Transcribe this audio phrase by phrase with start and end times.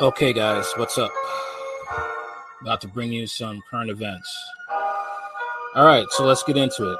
[0.00, 1.12] Okay, guys, what's up?
[2.62, 4.34] About to bring you some current events.
[5.74, 6.98] All right, so let's get into it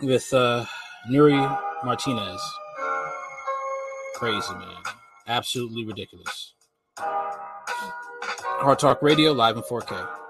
[0.00, 0.64] with uh,
[1.10, 2.40] Nury Martinez.
[4.14, 4.76] Crazy, man.
[5.26, 6.54] Absolutely ridiculous.
[6.96, 10.22] Hard Talk Radio, live in 4K.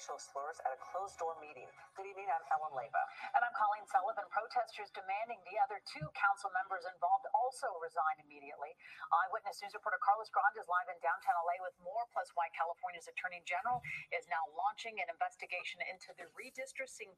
[0.00, 1.68] racial slurs at a closed-door meeting.
[1.92, 3.04] Good evening, I'm Ellen Leyva.
[3.36, 4.24] And I'm Colleen Sullivan.
[4.32, 8.72] Protesters demanding the other two council members involved also resign immediately.
[9.12, 13.12] Eyewitness News reporter Carlos Granda is live in downtown LA with more, plus why California's
[13.12, 17.12] Attorney General is now launching an investigation into the redistricting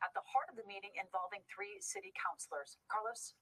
[0.00, 2.76] at the heart of the meeting involving three city councilors.
[2.88, 3.34] Carlos?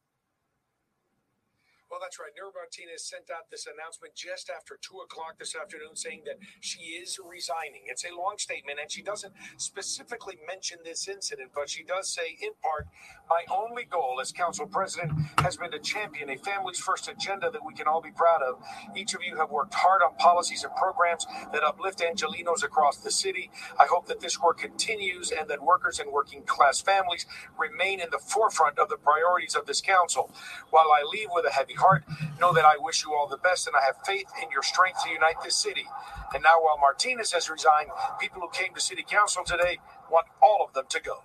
[1.88, 2.34] Well, that's right.
[2.34, 6.98] Nury Martinez sent out this announcement just after 2 o'clock this afternoon saying that she
[6.98, 7.86] is resigning.
[7.86, 12.36] It's a long statement, and she doesn't specifically mention this incident, but she does say,
[12.42, 12.88] in part,
[13.30, 17.64] my only goal as council president has been to champion a family's first agenda that
[17.64, 18.58] we can all be proud of.
[18.96, 23.12] Each of you have worked hard on policies and programs that uplift Angelenos across the
[23.12, 23.48] city.
[23.78, 28.10] I hope that this work continues and that workers and working class families remain in
[28.10, 30.32] the forefront of the priorities of this council.
[30.70, 32.04] While I leave with a heavy heart.
[32.40, 35.04] Know that I wish you all the best, and I have faith in your strength
[35.04, 35.86] to unite this city.
[36.34, 39.78] And now, while Martinez has resigned, people who came to City Council today
[40.10, 41.22] want all of them to go.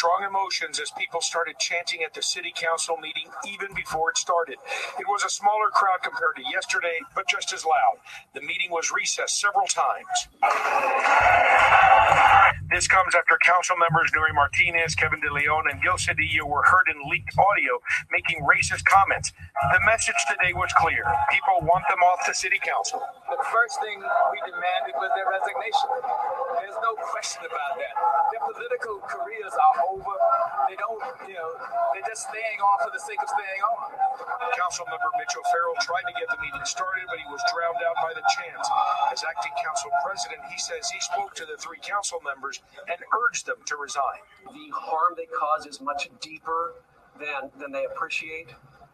[0.00, 4.56] strong emotions as people started chanting at the city council meeting even before it started.
[4.98, 7.98] It was a smaller crowd compared to yesterday, but just as loud.
[8.32, 10.08] The meeting was recessed several times.
[12.70, 16.86] This comes after council members Nury Martinez, Kevin De Leon, and Gil Cedillo were heard
[16.86, 17.82] in leaked audio
[18.14, 19.32] making racist comments.
[19.74, 21.02] The message today was clear.
[21.34, 23.02] People want them off the city council.
[23.26, 25.88] The first thing we demanded was their resignation.
[26.60, 27.94] There's no question about that.
[28.30, 30.14] Their political careers are over.
[30.68, 31.50] They don't, you know,
[31.96, 33.88] they're just staying on for the sake of staying on.
[34.54, 37.96] Council member Mitch O'Farrell tried to get the meeting started, but he was drowned out
[38.04, 38.68] by the chants.
[39.08, 43.48] As acting council president, he says he spoke to the three council members and urged
[43.48, 44.20] them to resign.
[44.52, 46.76] The harm they cause is much deeper
[47.18, 48.52] than, than they appreciate,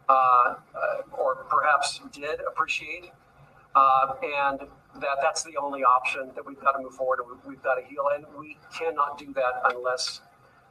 [0.09, 0.13] uh,
[0.75, 3.11] uh, or perhaps did appreciate.
[3.75, 4.61] Uh, and
[5.01, 7.83] that that's the only option that we've got to move forward and we've got to
[7.83, 10.21] heal and we cannot do that unless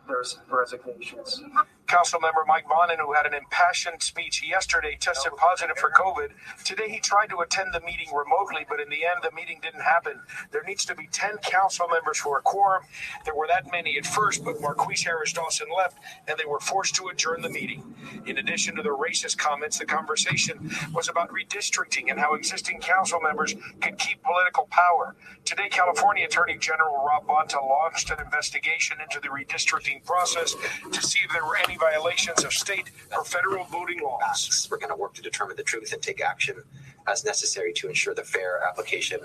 [0.08, 1.42] there's resignations.
[1.88, 6.30] Councilmember Mike Bonin, who had an impassioned speech yesterday, tested positive for COVID.
[6.64, 9.82] Today, he tried to attend the meeting remotely, but in the end, the meeting didn't
[9.82, 10.20] happen.
[10.52, 12.84] There needs to be 10 council members for a quorum.
[13.24, 15.98] There were that many at first, but Marqueece Harris Dawson left,
[16.28, 17.96] and they were forced to adjourn the meeting.
[18.26, 23.20] In addition to the racist comments, the conversation was about redistricting and how existing council
[23.22, 25.16] members could keep political power.
[25.44, 30.56] Today, California Attorney General Rob Bonta launched an investigation into the redistricting process
[30.92, 34.68] to see if there were any violations of state or federal voting laws.
[34.70, 36.64] We're going to work to determine the truth and take action
[37.08, 39.20] as necessary to ensure the fair application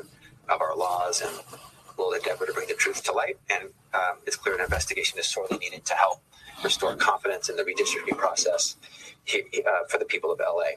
[0.49, 1.31] of our laws and
[1.97, 3.39] we'll endeavor to bring the truth to light.
[3.51, 6.23] And um, it's clear an investigation is sorely needed to help
[6.65, 8.77] restore confidence in the redistricting process
[9.35, 10.77] uh, for the people of LA.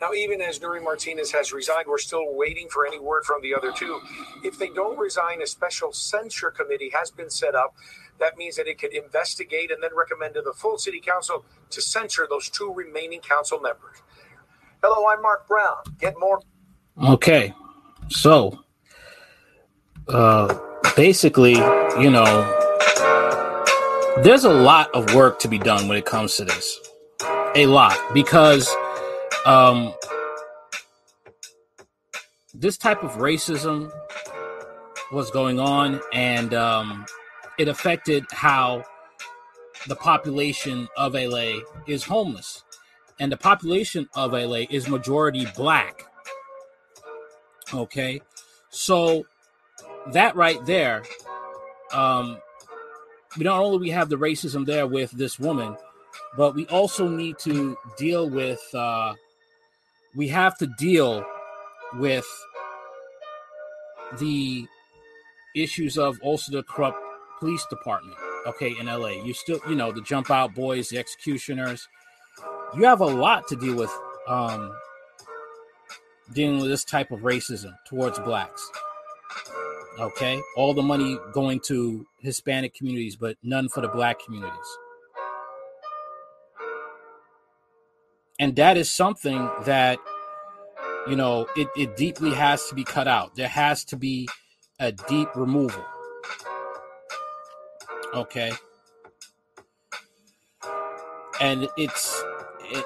[0.00, 3.54] Now, even as Nury Martinez has resigned, we're still waiting for any word from the
[3.54, 4.00] other two.
[4.44, 7.74] If they don't resign, a special censure committee has been set up
[8.18, 11.80] that means that it could investigate and then recommend to the full city council to
[11.80, 14.02] censure those two remaining council members.
[14.82, 15.76] Hello, I'm Marc Brown.
[15.98, 16.40] Get more.
[17.02, 17.52] Okay.
[18.08, 18.60] So,
[20.08, 20.58] uh,
[20.96, 22.52] basically, you know,
[24.22, 26.78] there's a lot of work to be done when it comes to this.
[27.54, 27.98] A lot.
[28.14, 28.68] Because
[29.44, 29.94] um,
[32.54, 33.90] this type of racism
[35.12, 37.06] was going on, and um,
[37.58, 38.84] it affected how
[39.88, 42.64] the population of LA is homeless.
[43.18, 46.02] And the population of LA is majority black.
[47.72, 48.20] Okay.
[48.70, 49.26] So
[50.12, 51.02] that right there,
[51.92, 52.38] um,
[53.38, 55.76] we not only we have the racism there with this woman,
[56.36, 59.14] but we also need to deal with uh,
[60.14, 61.24] we have to deal
[61.94, 62.26] with
[64.18, 64.66] the
[65.54, 66.98] issues of also the corrupt
[67.38, 68.16] police department,
[68.46, 69.22] okay, in LA.
[69.24, 71.86] You still, you know, the jump out boys, the executioners.
[72.74, 73.92] You have a lot to deal with
[74.26, 74.76] um,
[76.32, 78.70] dealing with this type of racism towards blacks.
[79.98, 84.78] Okay, all the money going to Hispanic communities, but none for the black communities.
[88.38, 89.98] And that is something that,
[91.08, 93.34] you know, it, it deeply has to be cut out.
[93.36, 94.28] There has to be
[94.78, 95.82] a deep removal.
[98.16, 98.50] Okay.
[101.38, 102.24] And it's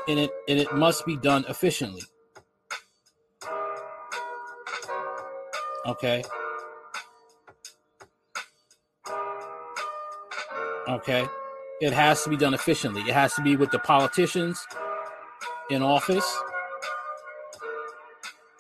[0.09, 2.03] and it and it must be done efficiently.
[5.87, 6.25] Okay.
[10.89, 11.27] Okay.
[11.81, 13.03] It has to be done efficiently.
[13.03, 14.67] It has to be with the politicians
[15.71, 16.37] in office.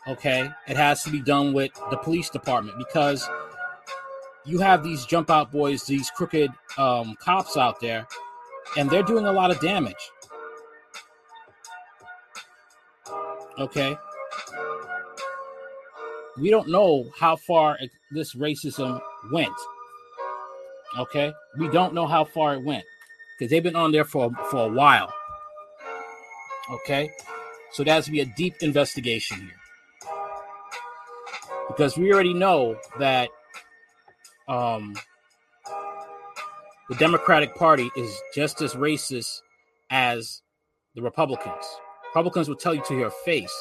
[0.06, 0.48] Okay.
[0.68, 3.28] It has to be done with the police department because
[4.44, 8.06] you have these jump out boys, these crooked um, cops out there,
[8.76, 10.10] and they're doing a lot of damage.
[13.58, 13.96] Okay.
[16.38, 17.78] We don't know how far
[18.10, 19.00] this racism
[19.30, 19.52] went.
[20.98, 21.32] Okay.
[21.58, 22.84] We don't know how far it went
[23.38, 25.12] because they've been on there for, for a while.
[26.70, 27.10] Okay.
[27.72, 30.10] So there has to be a deep investigation here.
[31.68, 33.28] Because we already know that
[34.50, 34.94] um,
[36.88, 39.40] the Democratic Party is just as racist
[39.90, 40.42] as
[40.94, 41.64] the Republicans.
[42.08, 43.54] Republicans will tell you to your face.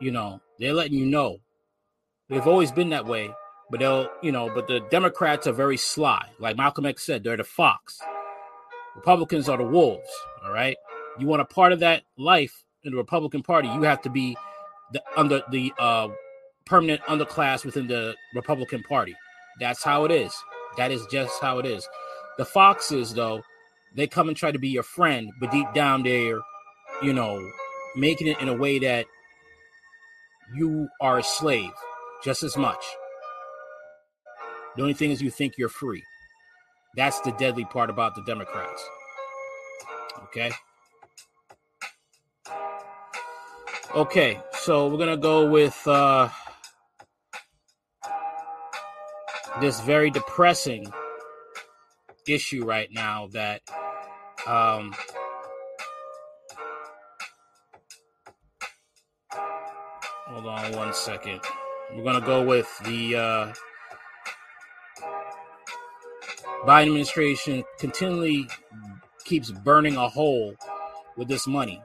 [0.00, 1.38] You know, they're letting you know.
[2.28, 3.30] They've always been that way,
[3.70, 6.28] but they'll, you know, but the Democrats are very sly.
[6.38, 7.98] Like Malcolm X said, they're the fox.
[8.94, 10.08] Republicans are the wolves.
[10.44, 10.76] All right.
[11.18, 14.36] You want a part of that life in the Republican Party, you have to be
[14.92, 16.08] the under the uh,
[16.66, 19.14] permanent underclass within the Republican Party.
[19.60, 20.34] That's how it is.
[20.76, 21.86] That is just how it is.
[22.36, 23.42] The foxes, though,
[23.94, 26.40] they come and try to be your friend, but deep down they're,
[27.02, 27.40] you know,
[27.96, 29.06] making it in a way that
[30.54, 31.72] you are a slave
[32.22, 32.84] just as much.
[34.76, 36.02] The only thing is you think you're free.
[36.96, 38.88] That's the deadly part about the Democrats.
[40.24, 40.52] Okay.
[43.94, 46.28] Okay, so we're gonna go with uh
[49.60, 50.86] this very depressing
[52.26, 53.62] issue right now that
[54.46, 54.94] um,
[59.30, 61.40] hold on one second.
[61.94, 63.52] We're gonna go with the uh,
[66.66, 68.48] biden administration continually
[69.24, 70.54] keeps burning a hole
[71.16, 71.82] with this money.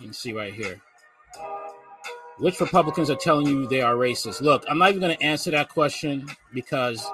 [0.00, 0.80] You can see right here
[2.38, 4.40] which Republicans are telling you they are racist?
[4.40, 7.06] Look, I'm not even going to answer that question because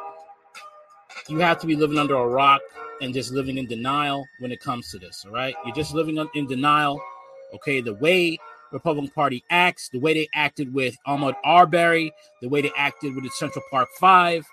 [1.29, 2.61] you have to be living under a rock
[3.01, 5.25] and just living in denial when it comes to this.
[5.27, 7.01] All right, you're just living in denial.
[7.55, 8.39] Okay, the way
[8.73, 13.25] Republican Party acts, the way they acted with Ahmaud Arbery, the way they acted with
[13.25, 14.47] the Central Park Five,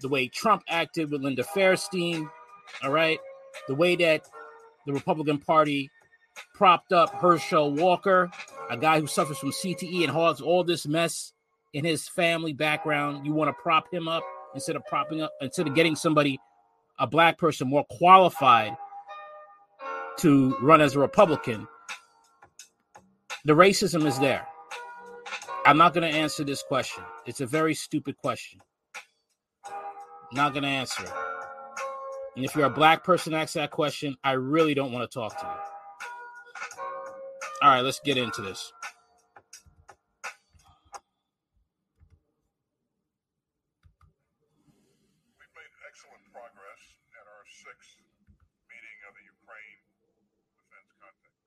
[0.00, 2.28] the way Trump acted with Linda Fairstein.
[2.82, 3.18] All right,
[3.68, 4.26] the way that
[4.86, 5.90] the Republican Party
[6.54, 8.30] propped up Herschel Walker,
[8.70, 11.32] a guy who suffers from CTE and has all this mess
[11.72, 13.26] in his family background.
[13.26, 14.24] You want to prop him up
[14.54, 16.38] instead of propping up, instead of getting somebody,
[16.98, 18.76] a black person, more qualified
[20.18, 21.68] to run as a Republican.
[23.44, 24.46] The racism is there.
[25.66, 27.04] I'm not going to answer this question.
[27.26, 28.60] It's a very stupid question.
[30.32, 31.12] Not going to answer it.
[32.36, 35.38] And if you're a black person asks that question, I really don't want to talk
[35.38, 35.75] to you.
[37.64, 38.68] All right, let's get into this.
[45.40, 46.82] We've made excellent progress
[47.16, 47.96] at our sixth
[48.68, 49.80] meeting of the Ukraine
[50.60, 51.40] Defense Contact.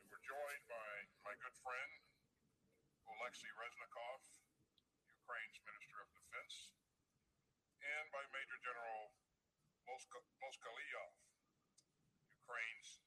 [0.00, 1.92] We were joined by my good friend
[3.12, 4.24] Oleksiy Reznikov,
[5.20, 6.72] Ukraine's Minister of Defense,
[7.84, 9.12] and by Major General
[9.84, 11.12] Moskalyov,
[12.40, 13.04] Ukraine's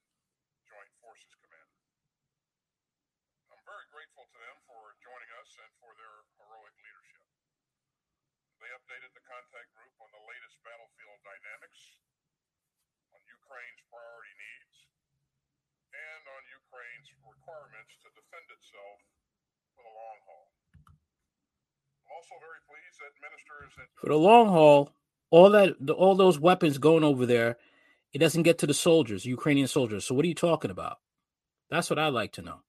[0.69, 1.81] Joint Forces Commander.
[3.49, 7.21] I'm very grateful to them for joining us and for their heroic leadership.
[8.57, 11.79] They updated the contact group on the latest battlefield dynamics,
[13.13, 14.75] on Ukraine's priority needs,
[15.93, 18.97] and on Ukraine's requirements to defend itself
[19.77, 20.49] for the long haul.
[22.03, 23.71] I'm also very pleased that ministers
[24.01, 24.89] for the long haul,
[25.29, 27.61] all that all those weapons going over there
[28.13, 30.05] it doesn't get to the soldiers, Ukrainian soldiers.
[30.05, 30.97] So what are you talking about?
[31.69, 32.61] That's what I'd like to know.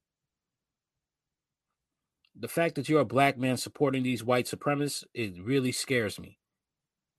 [2.40, 6.40] The fact that you're a black man supporting these white supremacists, it really scares me.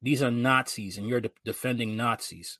[0.01, 2.57] These are Nazis, and you're de- defending Nazis.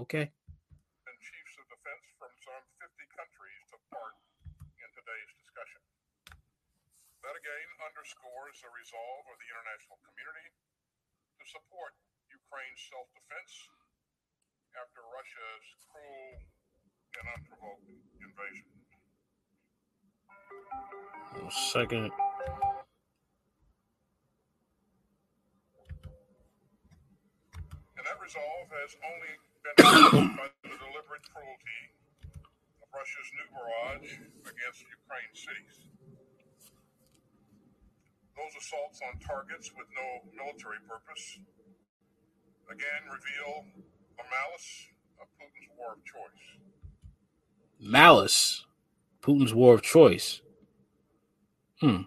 [0.00, 0.32] Okay.
[0.32, 4.16] And chiefs of defense from some 50 countries took part
[4.80, 5.84] in today's discussion.
[7.20, 10.56] That again underscores the resolve of the international community
[11.36, 11.92] to support
[12.32, 13.52] Ukraine's self defense
[14.72, 16.48] after Russia's cruel
[17.20, 17.92] and unprovoked
[18.24, 18.89] invasion.
[21.50, 22.10] Second.
[27.96, 29.34] And that resolve has only
[29.66, 29.74] been
[30.36, 31.82] by the deliberate cruelty
[32.82, 34.14] of Russia's new barrage
[34.46, 35.90] against Ukraine cities.
[38.38, 41.38] Those assaults on targets with no military purpose
[42.70, 43.66] again reveal
[44.16, 44.86] the malice
[45.20, 46.46] of Putin's war of choice.
[47.80, 48.64] Malice.
[49.22, 50.40] Putin's war of choice.
[51.80, 52.02] Hmm.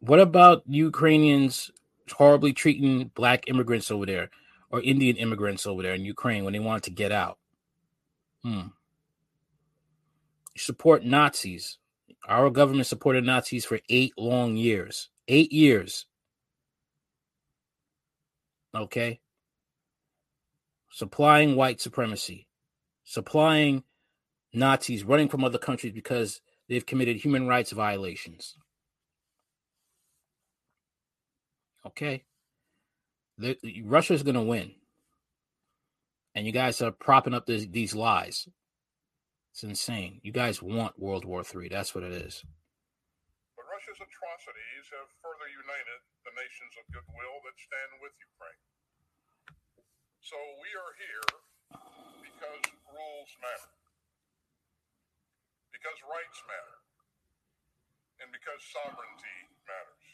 [0.00, 1.70] What about Ukrainians
[2.10, 4.30] horribly treating black immigrants over there
[4.70, 7.38] or Indian immigrants over there in Ukraine when they wanted to get out?
[8.42, 8.68] Hmm.
[10.56, 11.78] Support Nazis.
[12.28, 15.10] Our government supported Nazis for eight long years.
[15.28, 16.06] Eight years.
[18.74, 19.20] Okay.
[20.90, 22.46] Supplying white supremacy.
[23.04, 23.84] Supplying
[24.54, 28.56] Nazis running from other countries because they've committed human rights violations.
[31.86, 32.24] Okay.
[33.36, 34.72] The, Russia's going to win.
[36.34, 38.48] And you guys are propping up this, these lies.
[39.52, 40.18] It's insane.
[40.22, 41.68] You guys want World War III.
[41.68, 42.42] That's what it is.
[43.54, 48.62] But Russia's atrocities have further united the nations of goodwill that stand with Ukraine.
[50.18, 51.28] So we are here
[52.18, 53.70] because rules matter,
[55.74, 56.78] because rights matter,
[58.22, 60.06] and because sovereignty matters.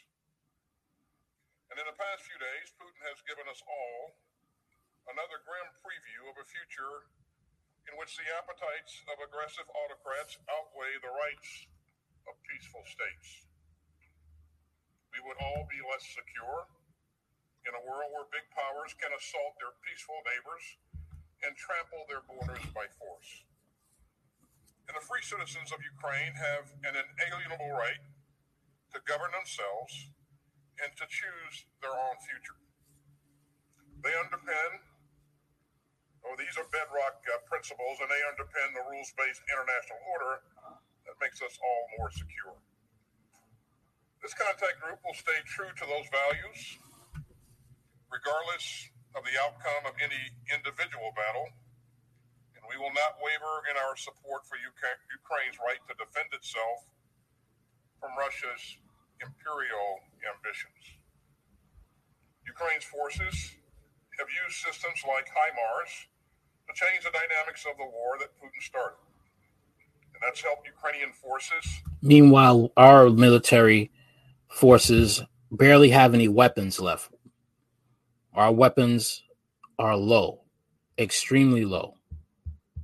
[1.69, 4.17] And in the past few days, Putin has given us all
[5.13, 7.07] another grim preview of a future
[7.89, 11.49] in which the appetites of aggressive autocrats outweigh the rights
[12.29, 13.45] of peaceful states.
[15.13, 16.69] We would all be less secure
[17.67, 20.65] in a world where big powers can assault their peaceful neighbors
[21.43, 23.10] and trample their borders by force.
[25.21, 28.01] Citizens of Ukraine have an inalienable right
[28.89, 29.93] to govern themselves
[30.81, 32.57] and to choose their own future.
[34.01, 34.81] They underpin,
[36.25, 40.33] oh, these are bedrock uh, principles, and they underpin the rules based international order
[41.05, 42.57] that makes us all more secure.
[44.25, 46.59] This contact group will stay true to those values,
[48.09, 51.45] regardless of the outcome of any individual battle,
[52.71, 56.87] we will not waver in our support for UK- Ukraine's right to defend itself
[57.99, 58.79] from Russia's
[59.19, 60.79] imperial ambitions.
[62.47, 63.35] Ukraine's forces
[64.17, 66.07] have used systems like HIMARS
[66.67, 69.03] to change the dynamics of the war that Putin started.
[70.15, 71.65] And that's helped Ukrainian forces.
[72.01, 73.91] Meanwhile, our military
[74.47, 77.11] forces barely have any weapons left.
[78.33, 79.23] Our weapons
[79.77, 80.45] are low,
[80.97, 81.97] extremely low,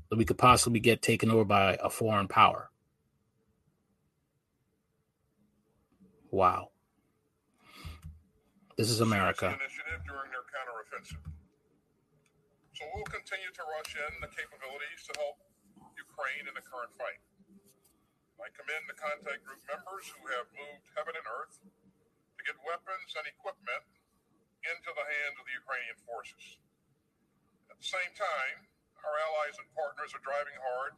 [0.09, 2.69] that we could possibly get taken over by a foreign power.
[6.31, 6.71] Wow.
[8.77, 9.47] This is America.
[9.47, 11.23] Initiative during their counteroffensive.
[12.77, 15.41] So we'll continue to rush in the capabilities to help
[15.97, 17.17] Ukraine in the current fight.
[18.37, 23.17] I commend the contact group members who have moved heaven and earth to get weapons
[23.17, 23.83] and equipment
[24.61, 26.61] into the hands of the Ukrainian forces.
[27.73, 28.69] At the same time,
[29.03, 30.97] our allies and partners are driving hard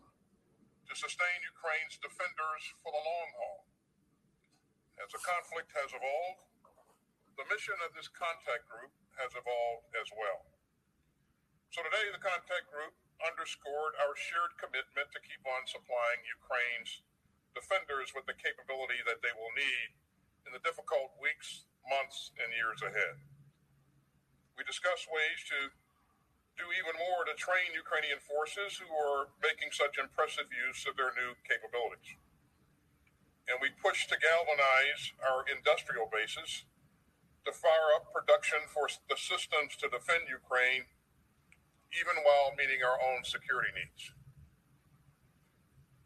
[0.89, 3.61] to sustain Ukraine's defenders for the long haul.
[4.99, 6.43] As the conflict has evolved,
[7.39, 10.43] the mission of this contact group has evolved as well.
[11.71, 12.91] So today, the contact group
[13.21, 17.05] underscored our shared commitment to keep on supplying Ukraine's
[17.53, 19.89] defenders with the capability that they will need
[20.47, 23.21] in the difficult weeks, months, and years ahead.
[24.57, 25.71] We discussed ways to
[26.59, 31.15] do even more to train Ukrainian forces who are making such impressive use of their
[31.15, 32.19] new capabilities.
[33.47, 36.67] And we push to galvanize our industrial bases
[37.47, 40.91] to fire up production for the systems to defend Ukraine,
[41.95, 44.11] even while meeting our own security needs.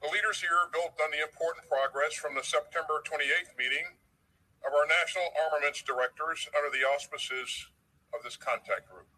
[0.06, 3.98] The leaders here built on the important progress from the September 28th meeting
[4.62, 7.72] of our national armaments directors under the auspices
[8.14, 9.13] of this contact group.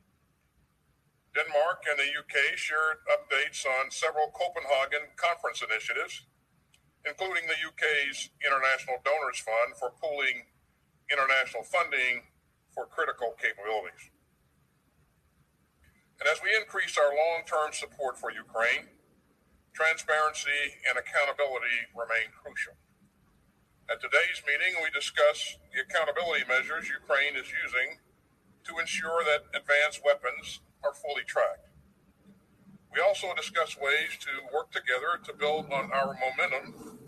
[1.35, 6.23] Denmark and the UK shared updates on several Copenhagen conference initiatives,
[7.03, 10.47] including the UK's International Donors Fund for pooling
[11.11, 12.23] international funding
[12.71, 14.09] for critical capabilities.
[16.23, 18.87] And as we increase our long term support for Ukraine,
[19.75, 22.79] transparency and accountability remain crucial.
[23.91, 27.99] At today's meeting, we discuss the accountability measures Ukraine is using
[28.65, 31.67] to ensure that advanced weapons are fully tracked.
[32.93, 36.99] We also discuss ways to work together to build on our momentum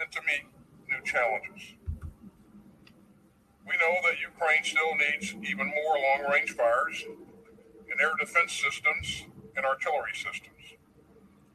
[0.00, 0.48] and to meet
[0.88, 1.74] new challenges.
[3.66, 7.04] We know that Ukraine still needs even more long range fires
[7.90, 10.78] and air defense systems and artillery systems,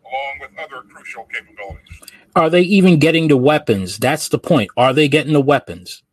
[0.05, 2.01] along with other crucial capabilities.
[2.35, 3.97] Are they even getting the weapons?
[3.97, 4.69] That's the point.
[4.77, 6.03] Are they getting the weapons?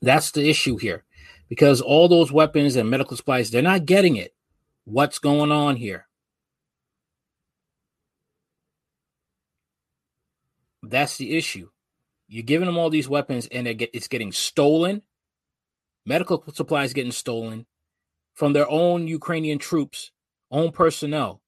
[0.00, 1.04] That's the issue here.
[1.48, 4.34] Because all those weapons and medical supplies, they're not getting it.
[4.84, 6.06] What's going on here?
[10.82, 11.70] That's the issue.
[12.28, 15.02] You're giving them all these weapons and get, it's getting stolen.
[16.04, 17.66] Medical supplies getting stolen
[18.34, 20.12] from their own Ukrainian troops,
[20.50, 21.42] own personnel.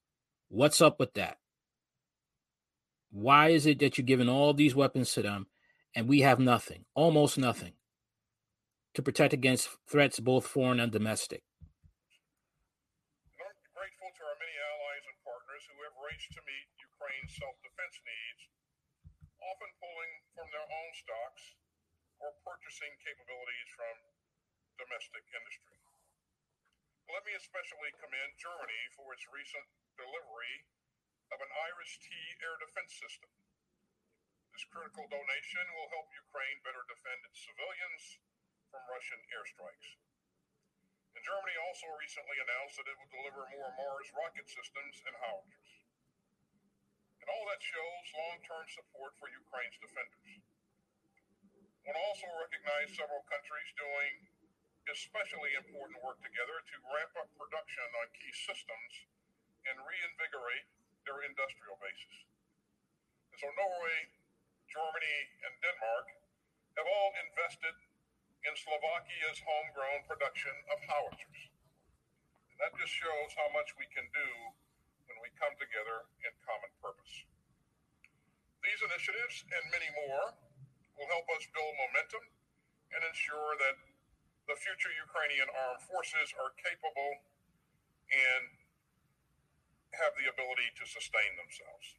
[0.49, 1.39] What's up with that?
[3.11, 5.47] Why is it that you're giving all these weapons to them
[5.95, 7.73] and we have nothing, almost nothing,
[8.95, 11.47] to protect against threats both foreign and domestic?
[13.39, 17.55] I'm grateful to our many allies and partners who have raced to meet Ukraine's self
[17.63, 18.43] defense needs,
[19.39, 21.55] often pulling from their own stocks
[22.19, 23.95] or purchasing capabilities from
[24.77, 25.79] domestic industry.
[27.11, 29.67] Let me especially commend Germany for its recent
[29.99, 30.67] delivery
[31.31, 32.11] of an Iris T
[32.43, 33.31] air defense system.
[34.55, 38.03] This critical donation will help Ukraine better defend its civilians
[38.71, 39.99] from Russian airstrikes.
[41.19, 45.71] And Germany also recently announced that it will deliver more Mars rocket systems and howitzers.
[47.21, 50.41] And all that shows long term support for Ukraine's defenders.
[51.85, 54.31] One also recognized several countries doing
[54.89, 58.93] especially important work together to ramp up production on key systems
[59.69, 60.67] and reinvigorate
[61.05, 62.17] their industrial bases.
[63.31, 63.99] And so Norway,
[64.67, 66.07] Germany, and Denmark
[66.81, 67.77] have all invested
[68.45, 71.41] in Slovakia's homegrown production of howitzers.
[72.53, 74.29] And that just shows how much we can do
[75.09, 77.15] when we come together in common purpose.
[78.65, 80.37] These initiatives and many more
[80.97, 82.25] will help us build momentum
[82.93, 83.77] and ensure that
[84.49, 87.13] the future Ukrainian armed forces are capable
[88.11, 88.45] and
[89.95, 91.99] have the ability to sustain themselves.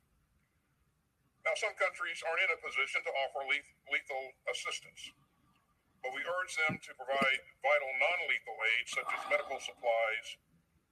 [1.41, 5.09] Now, some countries aren't in a position to offer lethal assistance,
[6.01, 10.27] but we urge them to provide vital non lethal aid, such as medical supplies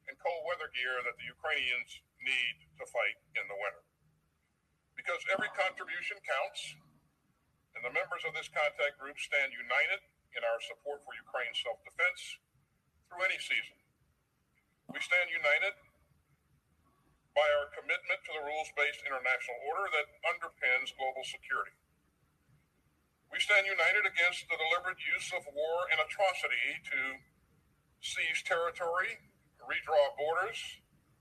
[0.05, 3.85] and cold weather gear that the Ukrainians need to fight in the winter.
[4.97, 6.61] Because every contribution counts,
[7.77, 10.01] and the members of this contact group stand united
[10.35, 12.21] in our support for Ukraine's self defense
[13.07, 13.77] through any season.
[14.91, 15.73] We stand united
[17.33, 21.78] by our commitment to the rules based international order that underpins global security.
[23.29, 26.99] We stand united against the deliberate use of war and atrocity to
[28.01, 29.21] seize territory,
[29.61, 30.57] redraw borders,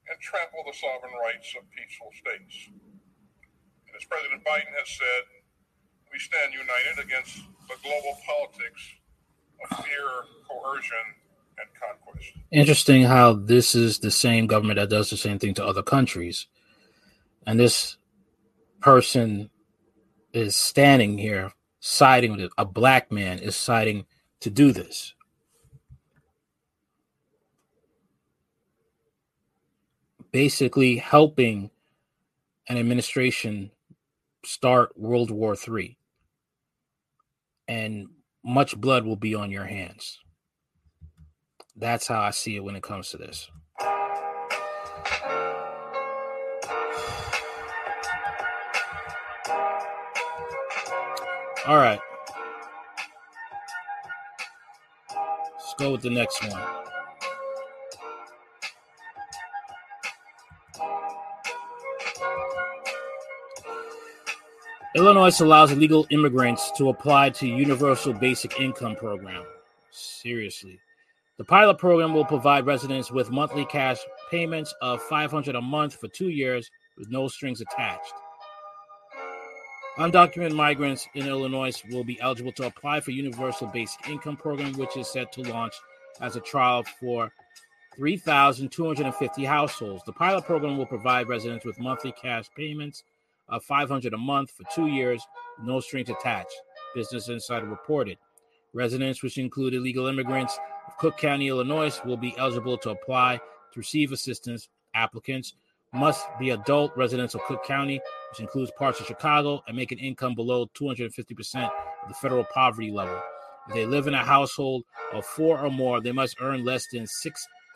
[0.09, 2.73] and trample the sovereign rights of peaceful states.
[2.73, 5.23] And as President Biden has said,
[6.09, 8.83] we stand united against the global politics
[9.61, 10.09] of fear,
[10.49, 11.07] coercion,
[11.61, 12.33] and conquest.
[12.51, 16.47] Interesting how this is the same government that does the same thing to other countries.
[17.47, 17.99] And this
[18.81, 19.51] person
[20.33, 21.53] is standing here
[21.88, 22.53] siding with it.
[22.59, 24.05] A black man is siding
[24.40, 25.14] to do this.
[30.31, 31.70] Basically, helping
[32.68, 33.70] an administration
[34.44, 35.96] start World War III.
[37.66, 38.09] And
[38.44, 40.18] much blood will be on your hands.
[41.74, 43.51] That's how I see it when it comes to this.
[51.66, 52.01] All right.
[55.11, 56.62] Let's go with the next one.
[64.97, 69.44] Illinois allows illegal immigrants to apply to Universal Basic Income Program.
[69.90, 70.81] Seriously.
[71.37, 73.99] The pilot program will provide residents with monthly cash
[74.31, 78.12] payments of 500 a month for 2 years with no strings attached.
[79.99, 84.97] Undocumented migrants in Illinois will be eligible to apply for Universal Basic Income Program, which
[84.97, 85.75] is set to launch
[86.21, 87.33] as a trial for
[87.97, 90.05] 3,250 households.
[90.05, 93.03] The pilot program will provide residents with monthly cash payments
[93.49, 95.21] of 500 a month for 2 years,
[95.65, 96.55] no strings attached.
[96.95, 98.19] Business Insider reported.
[98.73, 103.41] Residents, which include illegal immigrants of Cook County, Illinois, will be eligible to apply
[103.73, 104.69] to receive assistance.
[104.95, 105.55] Applicants
[105.92, 109.98] must be adult residents of Cook County, which includes parts of Chicago, and make an
[109.98, 113.20] income below 250% of the federal poverty level.
[113.68, 117.07] If they live in a household of four or more, they must earn less than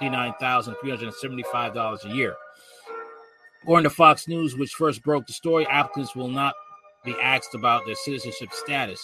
[0.00, 2.36] $69,375 a year.
[3.62, 6.54] According to Fox News, which first broke the story, applicants will not
[7.04, 9.00] be asked about their citizenship status.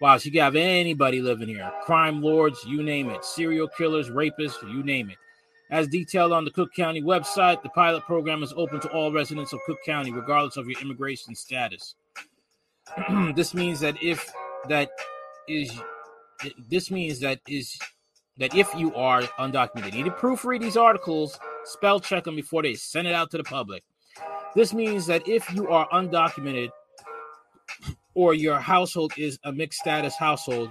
[0.00, 4.10] Wow, so you can have anybody living here crime lords, you name it, serial killers,
[4.10, 5.16] rapists, you name it.
[5.70, 9.52] As detailed on the Cook County website, the pilot program is open to all residents
[9.52, 11.94] of Cook County, regardless of your immigration status.
[13.34, 14.30] this means that if
[14.68, 14.90] that
[15.48, 15.72] is
[16.68, 17.78] this means that is
[18.36, 22.62] that if you are undocumented, you need to proofread these articles, spell check them before
[22.62, 23.84] they send it out to the public.
[24.54, 26.70] This means that if you are undocumented
[28.14, 30.70] or your household is a mixed status household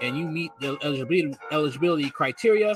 [0.00, 2.74] and you meet the eligibility, eligibility criteria,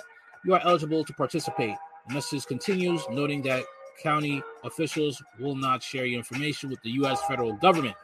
[0.48, 1.76] you are eligible to participate.
[2.08, 3.64] The message continues, noting that
[4.02, 7.20] county officials will not share your information with the U.S.
[7.28, 7.94] federal government,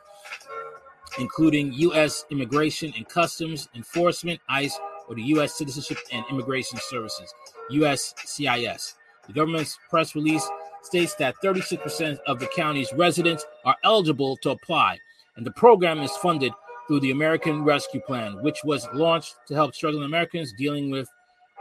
[1.19, 2.27] including U.S.
[2.31, 4.79] Immigration and Customs Enforcement, ICE,
[5.09, 5.57] or the U.S.
[5.57, 7.33] Citizenship and Immigration Services,
[7.73, 8.93] USCIS.
[9.27, 10.47] The government's press release
[10.83, 14.99] states that 36% of the county's residents are eligible to apply,
[15.37, 16.53] and the program is funded
[16.87, 21.09] through the American Rescue Plan, which was launched to help struggling Americans dealing with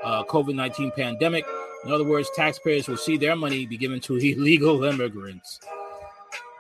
[0.04, 1.46] uh, COVID 19 pandemic.
[1.86, 5.60] In other words, taxpayers will see their money be given to illegal immigrants.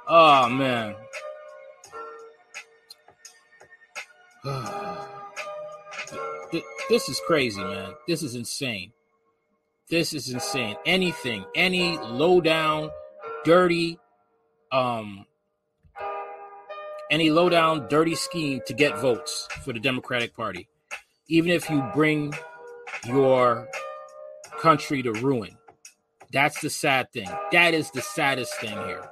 [0.07, 0.95] Oh, man.
[6.89, 7.93] this is crazy, man.
[8.07, 8.91] This is insane.
[9.89, 10.75] This is insane.
[10.85, 12.89] Anything, any low down,
[13.45, 13.97] dirty,
[14.71, 15.25] um,
[17.11, 20.67] any low down, dirty scheme to get votes for the Democratic Party,
[21.27, 22.33] even if you bring
[23.05, 23.67] your
[24.59, 25.57] country to ruin.
[26.31, 27.29] That's the sad thing.
[27.51, 29.07] That is the saddest thing here.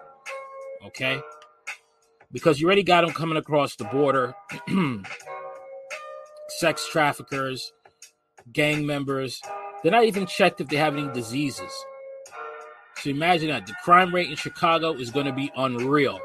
[0.87, 1.21] Okay?
[2.31, 4.33] Because you already got them coming across the border
[6.49, 7.73] sex traffickers,
[8.51, 9.41] gang members.
[9.81, 11.71] They're not even checked if they have any diseases.
[12.97, 13.65] So imagine that.
[13.65, 16.19] The crime rate in Chicago is going to be unreal.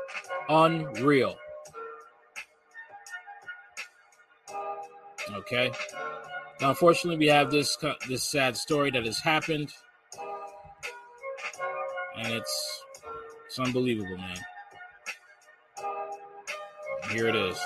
[0.48, 1.37] Unreal.
[5.33, 5.72] Okay.
[6.61, 7.77] Unfortunately, we have this
[8.09, 9.73] this sad story that has happened,
[12.19, 12.83] and it's
[13.47, 14.38] it's unbelievable, man.
[17.11, 17.59] Here it is.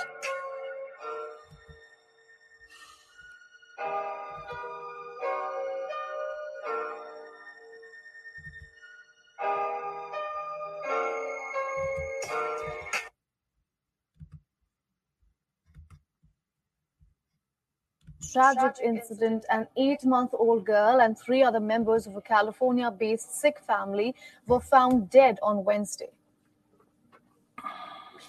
[18.33, 23.41] Tragic incident, an eight month old girl and three other members of a California based
[23.41, 24.15] Sikh family
[24.47, 26.11] were found dead on Wednesday.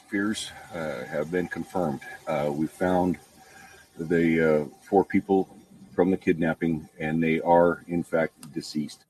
[0.09, 2.01] Fears uh, have been confirmed.
[2.27, 3.17] Uh, we found
[3.97, 5.47] the uh, four people
[5.93, 9.05] from the kidnapping, and they are, in fact, deceased.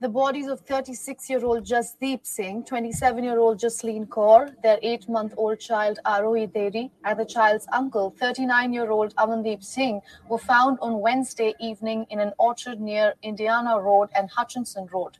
[0.00, 5.08] The bodies of 36 year old Jasdeep Singh, 27 year old Jasleen Kaur, their eight
[5.08, 10.38] month old child Aroohi Dheri, and the child's uncle, 39 year old Amandeep Singh, were
[10.38, 15.18] found on Wednesday evening in an orchard near Indiana Road and Hutchinson Road.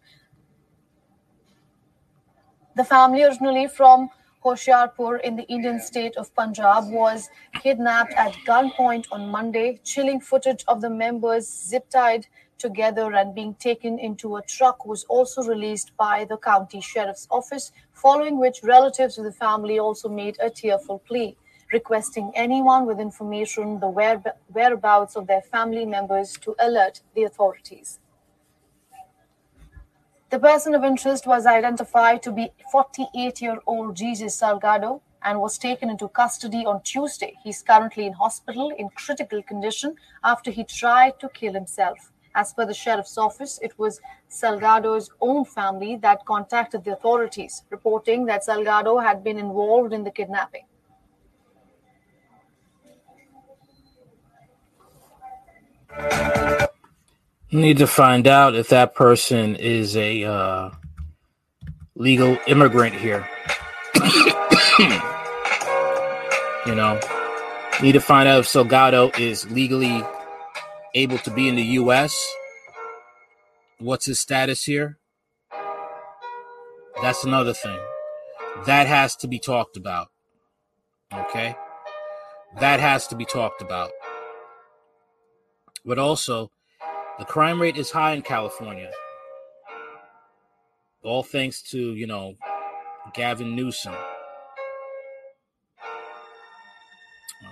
[2.76, 4.10] The family, originally from
[4.44, 7.28] Hoshiarpur in the Indian state of Punjab, was
[7.64, 9.80] kidnapped at gunpoint on Monday.
[9.82, 15.04] Chilling footage of the members zip tied together and being taken into a truck was
[15.04, 20.36] also released by the county sheriff's office, following which relatives of the family also made
[20.40, 21.36] a tearful plea,
[21.72, 23.88] requesting anyone with information the
[24.52, 28.00] whereabouts of their family members to alert the authorities.
[30.30, 35.56] The person of interest was identified to be 48 year old Jesus Salgado and was
[35.56, 37.34] taken into custody on Tuesday.
[37.42, 42.12] He's currently in hospital in critical condition after he tried to kill himself.
[42.38, 48.26] As per the sheriff's office, it was Salgado's own family that contacted the authorities, reporting
[48.26, 50.64] that Salgado had been involved in the kidnapping.
[57.50, 60.70] Need to find out if that person is a uh,
[61.96, 63.28] legal immigrant here.
[66.66, 67.00] you know,
[67.82, 70.04] need to find out if Salgado is legally
[70.94, 72.26] able to be in the U.S.
[73.78, 74.98] What's his status here?
[77.00, 77.78] That's another thing.
[78.66, 80.08] That has to be talked about.
[81.12, 81.56] Okay?
[82.58, 83.90] That has to be talked about.
[85.84, 86.50] But also,
[87.18, 88.90] the crime rate is high in California.
[91.02, 92.34] all thanks to you know
[93.14, 93.94] Gavin Newsom.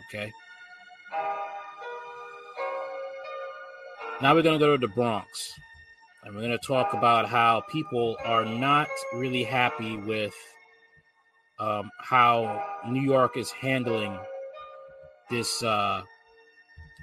[0.09, 0.33] Okay.
[4.23, 5.53] Now we're going to go to the Bronx.
[6.25, 10.35] And we're going to talk about how people are not really happy with
[11.61, 14.19] um, how New York is handling
[15.31, 16.03] this uh,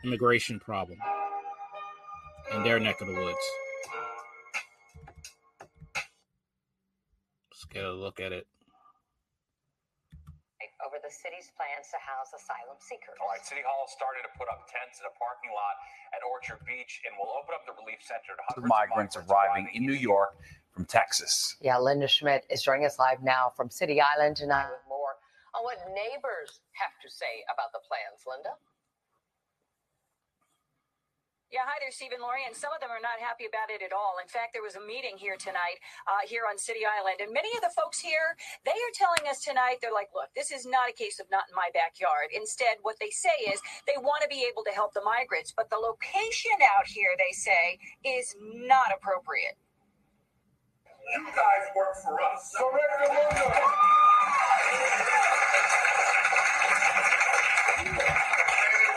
[0.04, 0.98] immigration problem
[2.54, 3.38] in their neck of the woods.
[7.52, 8.48] Let's get a look at it.
[10.84, 13.16] Over the city's plans to house asylum seekers.
[13.24, 15.76] All right, City Hall started to put up tents in a parking lot
[16.12, 19.88] at Orchard Beach and will open up the relief center to hundreds migrants arriving in
[19.88, 20.36] New York
[20.76, 21.56] from Texas.
[21.64, 25.18] Yeah, Linda Schmidt is joining us live now from City Island tonight with more
[25.56, 28.26] on what neighbors have to say about the plans.
[28.26, 28.58] Linda?
[31.54, 32.50] Yeah, hi there, Stephen Laurie.
[32.50, 34.18] And some of them are not happy about it at all.
[34.18, 35.78] In fact, there was a meeting here tonight,
[36.10, 37.22] uh, here on City Island.
[37.22, 38.34] And many of the folks here,
[38.66, 41.46] they are telling us tonight, they're like, look, this is not a case of not
[41.46, 42.34] in my backyard.
[42.34, 45.54] Instead, what they say is they want to be able to help the migrants.
[45.54, 49.54] But the location out here, they say, is not appropriate.
[51.14, 52.50] You guys work for us.
[52.58, 53.14] Correct the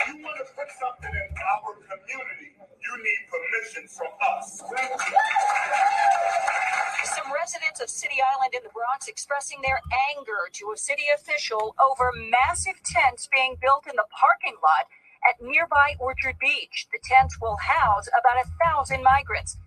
[0.09, 4.63] you want to put something in our community, you need permission from us.
[7.15, 9.81] Some residents of City Island in the Bronx expressing their
[10.11, 14.87] anger to a city official over massive tents being built in the parking lot
[15.27, 16.87] at nearby Orchard Beach.
[16.91, 19.57] The tents will house about a thousand migrants.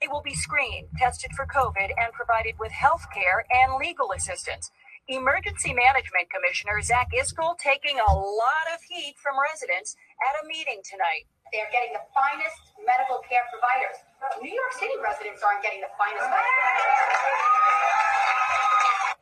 [0.00, 4.70] They will be screened, tested for COVID, and provided with health care and legal assistance.
[5.08, 10.80] Emergency Management Commissioner Zach Iscol taking a lot of heat from residents at a meeting
[10.80, 11.28] tonight.
[11.52, 14.00] They're getting the finest medical care providers.
[14.40, 16.48] New York City residents aren't getting the finest medical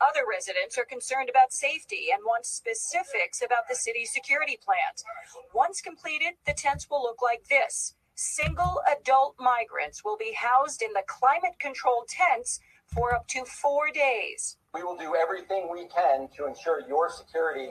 [0.07, 5.03] Other residents are concerned about safety and want specifics about the city's security plans.
[5.51, 7.99] Once completed, the tents will look like this.
[8.15, 13.91] Single adult migrants will be housed in the climate controlled tents for up to four
[13.91, 14.55] days.
[14.73, 17.69] We will do everything we can to ensure your security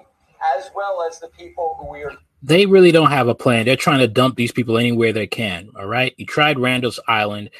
[0.56, 2.12] as well as the people who we are
[2.42, 3.66] They really don't have a plan.
[3.66, 5.70] They're trying to dump these people anywhere they can.
[5.78, 6.14] All right.
[6.18, 7.50] You tried Randall's Island.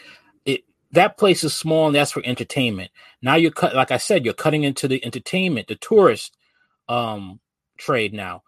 [0.44, 2.90] It that place is small and that's for entertainment.
[3.22, 6.36] Now you're cut like I said, you're cutting into the entertainment, the tourist
[6.88, 7.40] um
[7.78, 8.42] trade now.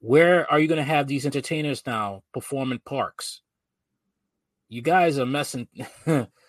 [0.00, 3.40] Where are you going to have these entertainers now perform in parks?
[4.68, 5.68] You guys are messing.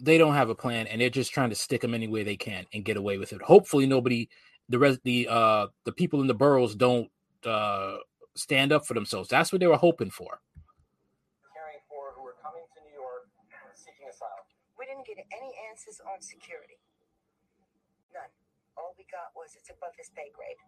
[0.00, 2.36] they don't have a plan, and they're just trying to stick them any way they
[2.36, 3.42] can and get away with it.
[3.42, 4.28] Hopefully, nobody,
[4.68, 7.10] the rest, the uh, the people in the boroughs don't
[7.44, 7.96] uh,
[8.36, 9.28] stand up for themselves.
[9.28, 10.40] That's what they were hoping for.
[11.54, 13.28] caring for who are coming to New York
[13.74, 14.46] seeking asylum.
[14.78, 16.78] We didn't get any answers on security.
[18.14, 18.30] None.
[18.78, 20.58] All we got was it's above his pay grade.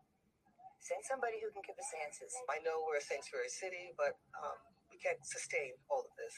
[0.80, 2.32] Send somebody who can give us answers.
[2.50, 4.58] I know we're a sanctuary city, but um,
[4.90, 6.34] we can't sustain all of this.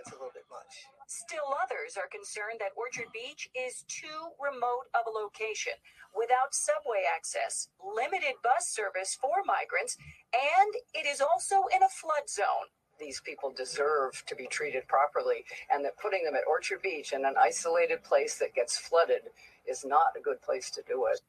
[0.00, 0.86] It's a little bit much.
[1.08, 5.74] Still, others are concerned that Orchard Beach is too remote of a location
[6.16, 9.96] without subway access, limited bus service for migrants,
[10.34, 12.68] and it is also in a flood zone.
[13.00, 17.24] these people deserve to be treated properly, and that putting them at Orchard Beach in
[17.26, 19.22] an isolated place that gets flooded
[19.68, 21.20] is not a good place to do it.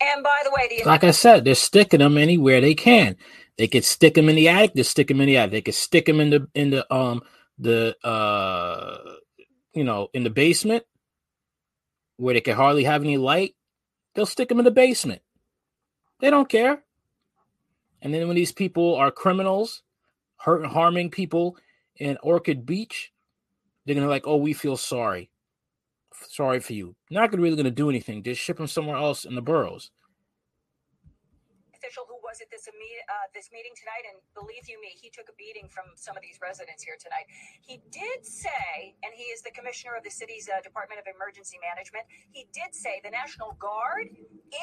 [0.00, 3.16] And by the way, the Like I said, they're sticking them anywhere they can.
[3.58, 4.74] They could stick them in the attic.
[4.74, 5.52] They stick them in the attic.
[5.52, 7.22] They could stick them in the in the um
[7.58, 8.98] the uh
[9.74, 10.84] you know in the basement
[12.16, 13.54] where they can hardly have any light.
[14.14, 15.22] They'll stick them in the basement.
[16.20, 16.82] They don't care.
[18.02, 19.82] And then when these people are criminals,
[20.38, 21.56] hurt harming people
[21.96, 23.12] in Orchard Beach,
[23.84, 25.30] they're gonna like, oh, we feel sorry,
[26.28, 26.96] sorry for you.
[27.10, 28.22] Not really gonna do anything.
[28.22, 29.90] Just ship them somewhere else in the boroughs.
[31.86, 35.30] official who was at this uh, this meeting tonight, and believe you me, he took
[35.30, 37.30] a beating from some of these residents here tonight.
[37.62, 41.62] He did say, and he is the commissioner of the city's uh, Department of Emergency
[41.62, 42.04] Management.
[42.34, 44.10] He did say the National Guard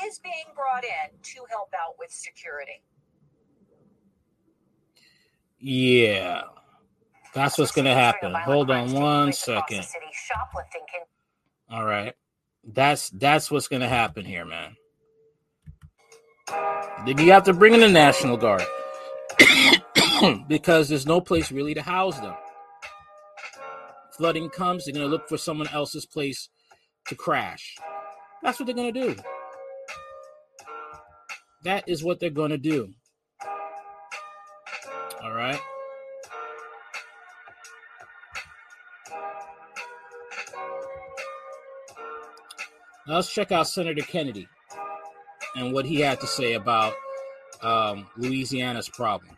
[0.03, 2.83] is being brought in to help out with security.
[5.59, 6.43] Yeah,
[7.33, 8.35] that's what's gonna happen.
[8.35, 9.87] Hold on one second.
[9.87, 11.07] City shoplifting can
[11.71, 12.13] All right,
[12.67, 14.75] that's that's what's gonna happen here, man.
[16.47, 18.63] Then you have to bring in the National Guard
[20.47, 22.35] because there's no place really to house them.
[24.17, 26.49] Flooding comes, they're going to look for someone else's place
[27.07, 27.75] to crash.
[28.41, 29.15] That's what they're going to do.
[31.63, 32.93] That is what they're going to do.
[35.23, 35.59] All right.
[43.07, 44.47] Now let's check out Senator Kennedy
[45.55, 46.93] and what he had to say about
[47.61, 49.35] um, Louisiana's problem.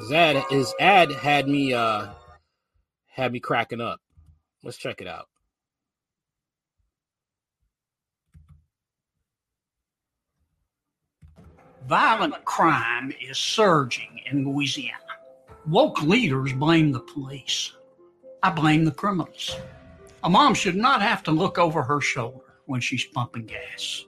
[0.00, 2.08] His ad, his ad had me uh
[3.06, 4.00] had me cracking up.
[4.62, 5.28] Let's check it out.
[11.86, 14.98] Violent crime is surging in Louisiana.
[15.66, 17.72] Woke leaders blame the police.
[18.42, 19.54] I blame the criminals.
[20.22, 24.06] A mom should not have to look over her shoulder when she's pumping gas.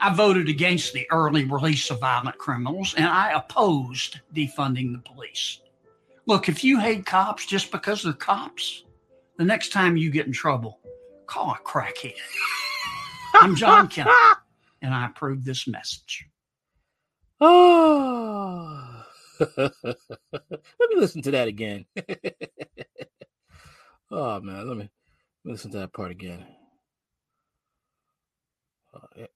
[0.00, 5.60] I voted against the early release of violent criminals and I opposed defunding the police.
[6.24, 8.84] Look, if you hate cops just because they're cops,
[9.36, 10.80] the next time you get in trouble,
[11.26, 12.14] call a crackhead.
[13.34, 14.16] I'm John Kennedy,
[14.80, 16.29] and I approve this message.
[17.40, 19.04] Oh,
[19.56, 19.72] let
[20.32, 21.86] me listen to that again.
[24.10, 24.90] oh man, let me
[25.44, 26.44] listen to that part again.
[28.94, 29.26] Oh, yeah.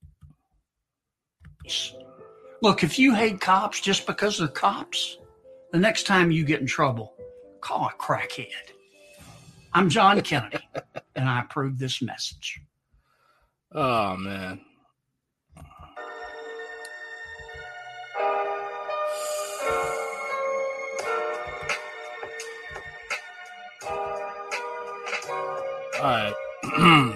[2.60, 5.16] Look, if you hate cops just because they're cops,
[5.72, 7.14] the next time you get in trouble,
[7.60, 8.72] call a crackhead.
[9.72, 10.58] I'm John Kennedy,
[11.16, 12.60] and I approve this message.
[13.72, 14.60] Oh man.
[26.04, 26.34] All right.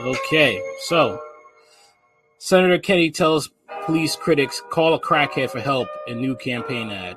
[0.00, 1.18] okay, so
[2.36, 3.48] Senator Kennedy tells
[3.86, 7.16] police critics call a crackhead for help in new campaign ad.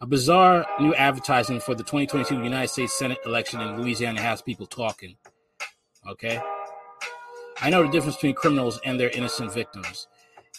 [0.00, 4.66] A bizarre new advertising for the 2022 United States Senate election in Louisiana has people
[4.66, 5.14] talking.
[6.10, 6.40] Okay?
[7.62, 10.08] I know the difference between criminals and their innocent victims.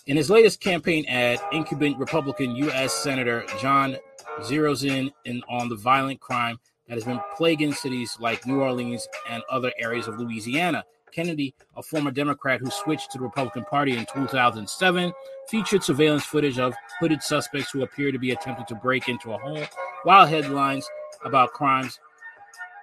[0.08, 2.94] In his latest campaign ad, incumbent Republican U.S.
[2.94, 3.98] Senator John
[4.42, 9.08] zeroes in, in on the violent crime that has been plaguing cities like New Orleans
[9.28, 10.84] and other areas of Louisiana.
[11.12, 15.12] Kennedy, a former Democrat who switched to the Republican Party in 2007,
[15.48, 19.40] featured surveillance footage of hooded suspects who appear to be attempting to break into a
[19.40, 19.66] home,
[20.04, 20.88] while headlines
[21.24, 22.00] about crimes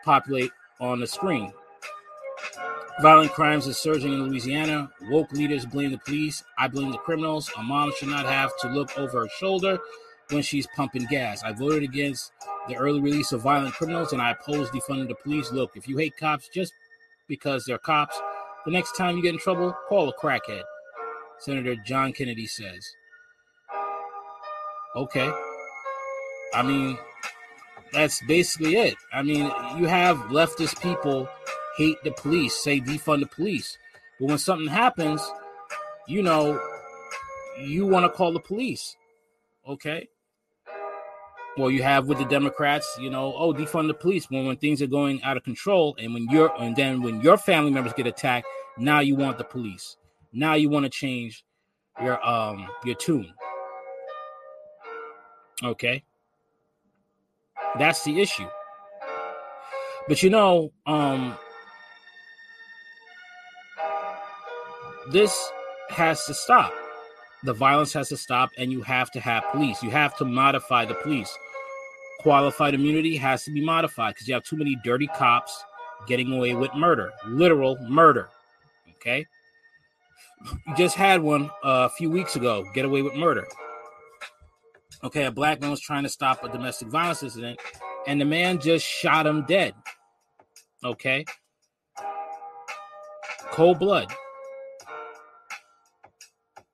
[0.05, 1.53] populate on the screen.
[3.01, 4.91] Violent crimes is surging in Louisiana.
[5.09, 6.45] Woke leaders blame the police.
[6.59, 7.51] I blame the criminals.
[7.57, 9.79] A mom should not have to look over her shoulder
[10.31, 11.43] when she's pumping gas.
[11.43, 12.33] I voted against
[12.69, 15.51] the early release of violent criminals and I oppose defunding the police.
[15.51, 16.73] Look, if you hate cops just
[17.29, 18.21] because they're cops,
[18.67, 20.63] the next time you get in trouble, call a crackhead.
[21.39, 22.95] Senator John Kennedy says.
[24.95, 25.33] Okay.
[26.55, 26.99] I mean,
[27.93, 28.95] that's basically it.
[29.13, 31.29] I mean, you have leftist people
[31.77, 33.79] hate the police, say defund the police.
[34.19, 35.23] But when something happens,
[36.07, 36.61] you know,
[37.59, 38.97] you want to call the police.
[39.67, 40.09] Okay.
[41.57, 44.81] Well, you have with the Democrats, you know, oh, defund the police when when things
[44.81, 48.07] are going out of control, and when you're and then when your family members get
[48.07, 48.47] attacked,
[48.79, 49.97] now you want the police.
[50.33, 51.45] Now you want to change
[52.03, 53.35] your um your tune.
[55.63, 56.03] Okay.
[57.79, 58.49] That's the issue.
[60.09, 61.37] But you know, um
[65.13, 65.53] this
[65.91, 66.73] has to stop.
[67.45, 69.83] The violence has to stop, and you have to have police.
[69.83, 71.37] You have to modify the police.
[72.21, 75.65] Qualified immunity has to be modified because you have too many dirty cops
[76.07, 78.29] getting away with murder, literal murder.
[78.97, 79.27] Okay.
[80.67, 83.47] You just had one uh, a few weeks ago get away with murder.
[85.05, 87.59] Okay, a black man was trying to stop a domestic violence incident,
[88.07, 89.75] and the man just shot him dead.
[90.85, 91.25] Okay.
[93.51, 94.13] Cold blood.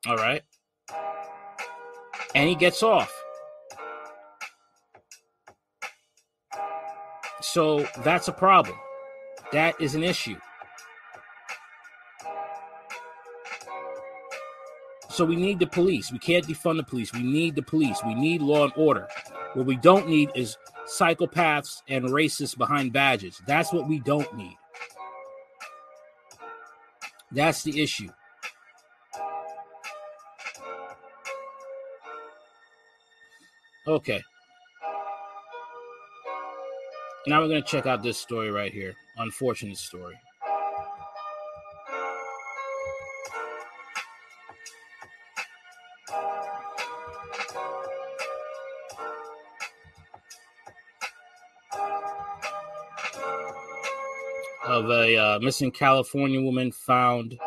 [0.06, 0.42] All right.
[2.34, 3.12] And he gets off.
[7.40, 8.76] So that's a problem.
[9.52, 10.36] That is an issue.
[15.10, 16.12] So we need the police.
[16.12, 17.12] We can't defund the police.
[17.12, 17.98] We need the police.
[18.06, 19.08] We need law and order.
[19.54, 23.42] What we don't need is psychopaths and racists behind badges.
[23.46, 24.56] That's what we don't need.
[27.32, 28.10] That's the issue.
[33.88, 34.22] Okay.
[37.26, 38.94] Now we're going to check out this story right here.
[39.16, 40.14] Unfortunate story.
[54.66, 57.38] of a uh, missing California woman found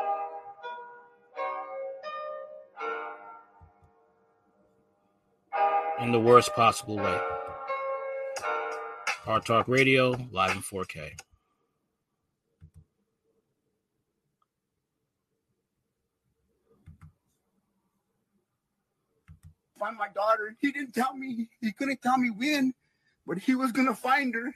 [6.13, 7.19] in the worst possible way.
[9.23, 11.13] Hard Talk Radio, live in 4K.
[19.79, 20.53] find my daughter.
[20.59, 21.49] He didn't tell me.
[21.61, 22.73] He couldn't tell me when,
[23.25, 24.53] but he was gonna find her,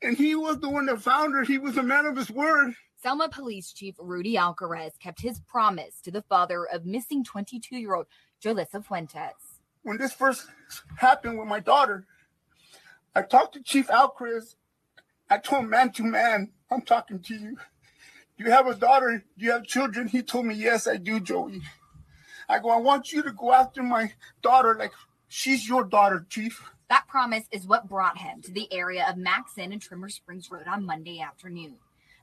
[0.00, 1.42] and he was the one that found her.
[1.42, 2.74] He was a man of his word.
[3.02, 7.96] Selma Police Chief Rudy Alcaraz kept his promise to the father of missing 22 year
[7.96, 8.06] old
[8.42, 9.55] Julissa Fuentes.
[9.86, 10.48] When this first
[10.96, 12.06] happened with my daughter,
[13.14, 14.56] I talked to Chief Alcaraz.
[15.30, 17.56] I told him man to man, I'm talking to you.
[18.36, 19.24] Do you have a daughter?
[19.38, 20.08] Do you have children?
[20.08, 21.62] He told me, Yes, I do, Joey.
[22.48, 24.12] I go, I want you to go after my
[24.42, 24.90] daughter like
[25.28, 26.68] she's your daughter, Chief.
[26.88, 30.66] That promise is what brought him to the area of Maxson and Trimmer Springs Road
[30.66, 31.76] on Monday afternoon.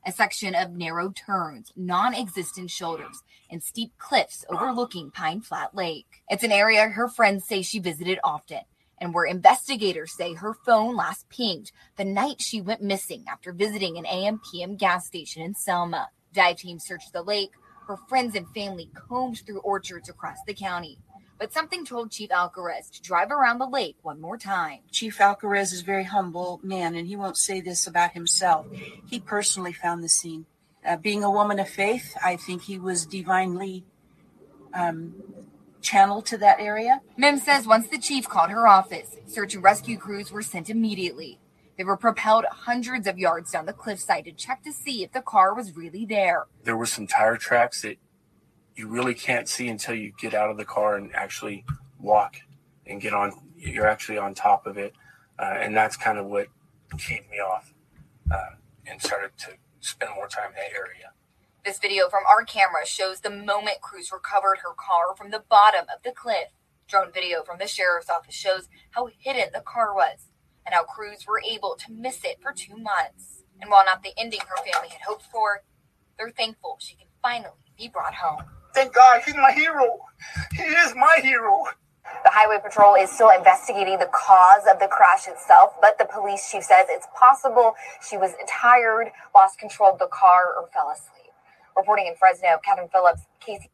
[0.06, 6.22] A section of narrow turns, non existent shoulders, and steep cliffs overlooking Pine Flat Lake.
[6.28, 8.60] It's an area her friends say she visited often,
[8.98, 13.96] and where investigators say her phone last pinged the night she went missing after visiting
[13.96, 16.10] an AM PM gas station in Selma.
[16.34, 17.52] Dive team searched the lake,
[17.86, 20.98] her friends and family combed through orchards across the county.
[21.44, 24.78] But something told Chief Alcaraz to drive around the lake one more time.
[24.90, 28.66] Chief Alcaraz is a very humble man, and he won't say this about himself.
[29.10, 30.46] He personally found the scene.
[30.82, 33.84] Uh, being a woman of faith, I think he was divinely
[34.72, 35.22] um,
[35.82, 37.02] channeled to that area.
[37.18, 41.40] Mims says once the chief called her office, search and rescue crews were sent immediately.
[41.76, 45.20] They were propelled hundreds of yards down the cliffside to check to see if the
[45.20, 46.46] car was really there.
[46.62, 47.98] There were some tire tracks that
[48.76, 51.64] you really can't see until you get out of the car and actually
[51.98, 52.36] walk
[52.86, 53.32] and get on.
[53.56, 54.94] You're actually on top of it.
[55.38, 56.48] Uh, and that's kind of what
[56.98, 57.72] kept me off
[58.30, 58.56] uh,
[58.86, 59.48] and started to
[59.80, 61.12] spend more time in that area.
[61.64, 65.86] This video from our camera shows the moment crews recovered her car from the bottom
[65.94, 66.48] of the cliff.
[66.86, 70.28] Drone video from the sheriff's office shows how hidden the car was
[70.66, 73.42] and how crews were able to miss it for two months.
[73.60, 75.62] And while not the ending her family had hoped for,
[76.18, 78.44] they're thankful she can finally be brought home.
[78.74, 79.98] Thank God, he's my hero.
[80.52, 81.64] He is my hero.
[82.24, 86.50] The Highway Patrol is still investigating the cause of the crash itself, but the police
[86.50, 87.74] chief says it's possible
[88.06, 91.32] she was tired, lost control of the car, or fell asleep.
[91.76, 93.70] Reporting in Fresno, Kevin Phillips, Casey.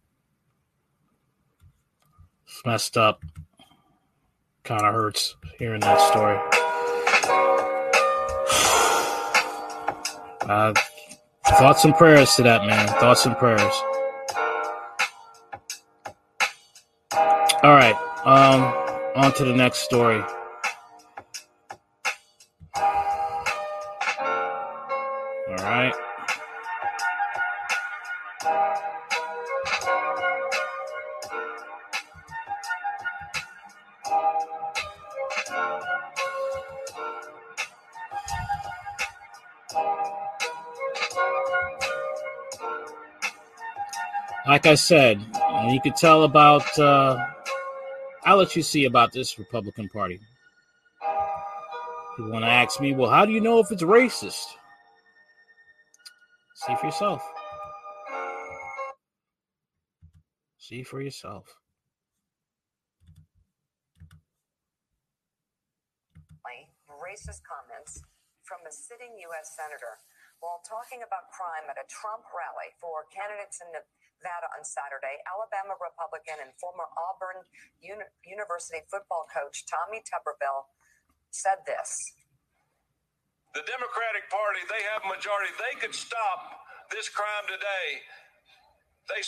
[2.46, 3.22] It's messed up.
[4.64, 6.38] Kind of hurts hearing that story.
[10.40, 10.72] Uh,
[11.58, 12.88] thoughts and prayers to that man.
[12.98, 13.72] Thoughts and prayers.
[17.62, 17.94] All right.
[18.24, 18.62] Um,
[19.16, 20.22] on to the next story.
[25.46, 25.92] All right.
[44.46, 45.20] Like I said,
[45.68, 46.78] you could tell about.
[46.78, 47.18] Uh,
[48.24, 50.20] I'll let you see about this Republican Party.
[52.18, 54.46] You want to ask me, well, how do you know if it's racist?
[56.54, 57.22] See for yourself.
[60.58, 61.46] See for yourself.
[67.10, 68.06] Racist comments
[68.46, 69.58] from a sitting U.S.
[69.58, 69.98] senator
[70.38, 73.66] while talking about crime at a Trump rally for candidates in
[74.20, 75.16] Nevada on Saturday.
[75.24, 77.40] Alabama Republican and former Auburn
[77.80, 80.68] Uni- University football coach Tommy Tuberville
[81.32, 81.88] said this.
[83.56, 85.50] The Democratic Party, they have a majority.
[85.56, 87.88] They could stop this crime today.
[89.08, 89.24] They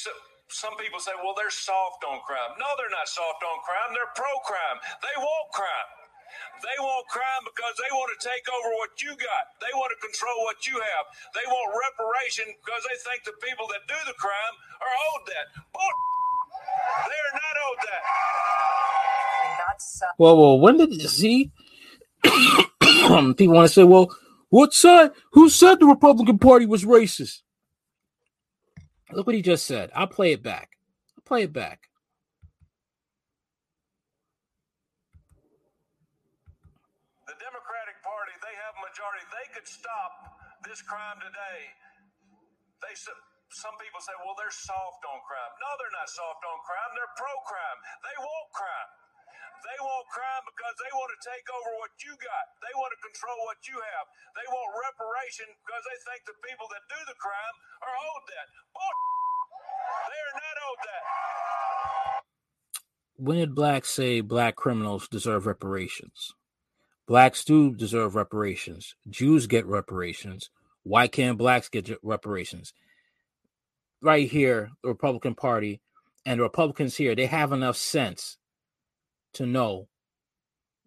[0.52, 2.52] some people say, well, they're soft on crime.
[2.60, 3.96] No, they're not soft on crime.
[3.96, 4.78] They're pro crime.
[5.00, 6.01] They want crime.
[6.62, 9.44] They want crime because they want to take over what you got.
[9.58, 11.04] They want to control what you have.
[11.34, 15.46] They want reparation because they think the people that do the crime are owed that.
[15.74, 16.00] Bull-
[17.08, 18.02] they are not owed that.
[20.02, 21.52] Uh, well, well, when did you see?
[22.24, 24.10] People want to say, well,
[24.50, 25.10] what side?
[25.32, 27.40] Who said the Republican Party was racist?
[29.12, 29.90] Look what he just said.
[29.94, 30.70] I'll play it back.
[31.16, 31.88] I'll play it back.
[37.26, 39.24] The Democratic Party, they have majority.
[39.32, 40.12] They could stop
[40.72, 41.60] this crime today.
[42.80, 45.52] They some people say, well, they're soft on crime.
[45.60, 46.90] No, they're not soft on crime.
[46.96, 47.78] They're pro crime.
[48.00, 48.90] They want crime.
[49.68, 52.44] They want crime because they want to take over what you got.
[52.64, 54.06] They want to control what you have.
[54.32, 58.46] They want reparation because they think the people that do the crime are owed that.
[58.72, 59.04] Bull-
[60.08, 61.04] they are not owed that.
[63.20, 66.32] When did blacks say black criminals deserve reparations?
[67.06, 68.96] Blacks do deserve reparations.
[69.10, 70.48] Jews get reparations.
[70.84, 72.72] Why can't blacks get reparations?
[74.00, 75.80] Right here, the Republican Party
[76.26, 78.36] and the Republicans here, they have enough sense
[79.34, 79.88] to know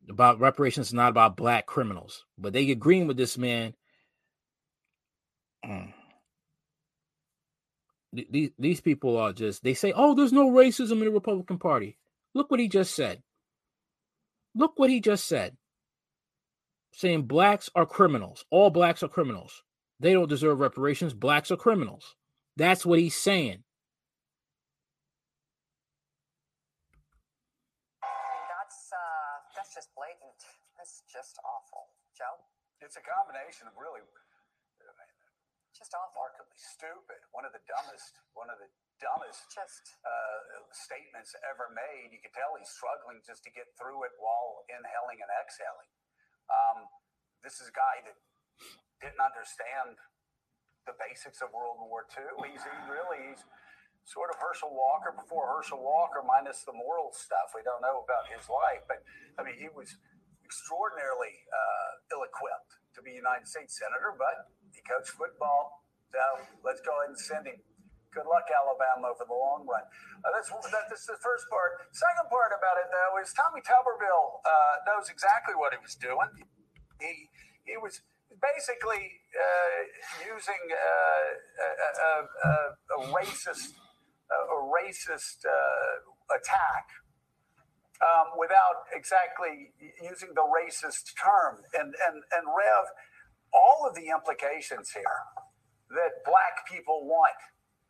[0.09, 2.25] about reparations, not about black criminals.
[2.37, 3.73] But they agreeing with this man.
[5.65, 5.93] Mm.
[8.13, 11.97] These, these people are just, they say, oh, there's no racism in the Republican Party.
[12.33, 13.23] Look what he just said.
[14.53, 15.57] Look what he just said.
[16.93, 18.45] Saying blacks are criminals.
[18.49, 19.63] All blacks are criminals.
[19.99, 21.13] They don't deserve reparations.
[21.13, 22.15] Blacks are criminals.
[22.57, 23.63] That's what he's saying.
[28.01, 30.39] That's uh, that's just blatant.
[30.77, 32.39] That's just awful, Joe.
[32.83, 34.03] It's a combination of really
[35.75, 36.23] Just awful.
[36.23, 37.19] remarkably stupid.
[37.35, 38.71] One of the dumbest, one of the
[39.03, 40.39] dumbest Just uh,
[40.71, 42.15] statements ever made.
[42.15, 45.91] You can tell he's struggling just to get through it while inhaling and exhaling.
[46.47, 46.87] Um,
[47.43, 48.17] this is a guy that
[49.01, 49.99] didn't understand
[50.85, 52.45] the basics of World War II.
[52.49, 53.43] He's he really he's
[54.05, 58.29] sort of Herschel Walker before Herschel Walker, minus the moral stuff we don't know about
[58.29, 58.85] his life.
[58.85, 59.01] But
[59.37, 59.97] I mean, he was
[60.45, 65.81] extraordinarily uh, ill-equipped to be United States senator, but he coached football.
[66.13, 66.21] So
[66.61, 67.57] let's go ahead and send him.
[68.13, 69.83] Good luck, Alabama, over the long run.
[70.23, 71.83] Uh, that's that, that's the first part.
[71.91, 76.31] Second part about it, though, is Tommy Tuberville uh, knows exactly what he was doing.
[77.03, 77.27] He
[77.67, 77.99] he was
[78.41, 79.79] basically uh,
[80.25, 81.27] using uh,
[81.63, 83.75] a, a, a, racist
[84.31, 86.85] a racist uh, attack
[88.01, 89.71] um, without exactly
[90.01, 91.61] using the racist term.
[91.73, 92.85] And, and, and Rev,
[93.53, 95.23] all of the implications here
[95.89, 97.37] that black people want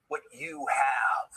[0.07, 1.29] what you have,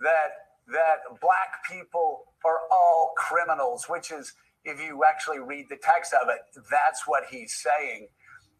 [0.00, 0.30] that,
[0.72, 6.28] that black people are all criminals, which is, if you actually read the text of
[6.28, 8.08] it, that's what he's saying.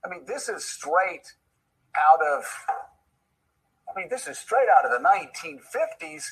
[0.05, 1.35] I mean, this is straight
[1.97, 2.45] out of
[3.91, 6.25] I mean, this is straight out of the 1950s,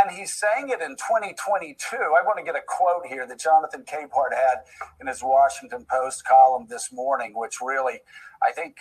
[0.00, 1.96] and he's saying it in 2022.
[1.96, 4.64] I want to get a quote here that Jonathan Capehart had
[5.00, 8.00] in his Washington Post column this morning, which really,
[8.42, 8.76] I think,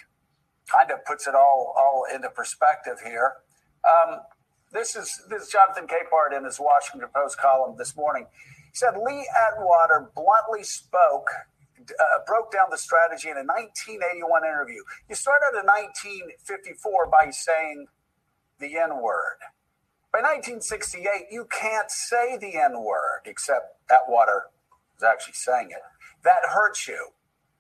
[0.68, 3.34] kind of puts it all, all into perspective here.
[3.86, 4.22] Um,
[4.72, 8.26] this is this is Jonathan Capehart in his Washington Post column this morning.
[8.72, 11.30] He said Lee Atwater bluntly spoke
[11.92, 14.82] uh, broke down the strategy in a 1981 interview.
[15.10, 17.88] You start out in 1954 by saying
[18.60, 19.40] the N word.
[20.12, 24.48] By 1968, you can't say the N word, except Atwater
[24.98, 25.82] is actually saying it.
[26.24, 27.10] That hurts you.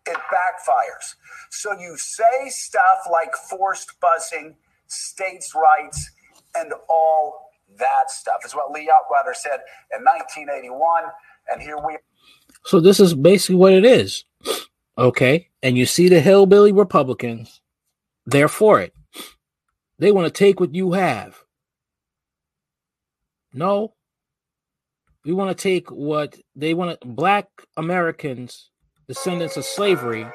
[0.05, 1.15] It backfires.
[1.49, 4.55] So you say stuff like forced busing,
[4.87, 6.11] states' rights,
[6.55, 8.45] and all that stuff.
[8.45, 9.59] Is what Lee Atwater said
[9.95, 11.03] in 1981.
[11.51, 11.97] And here we
[12.65, 14.25] So this is basically what it is.
[14.97, 15.49] Okay.
[15.61, 17.61] And you see the hillbilly Republicans,
[18.25, 18.93] they're for it.
[19.99, 21.37] They want to take what you have.
[23.53, 23.93] No.
[25.23, 27.47] We want to take what they want to black
[27.77, 28.69] Americans,
[29.07, 30.27] descendants of slavery,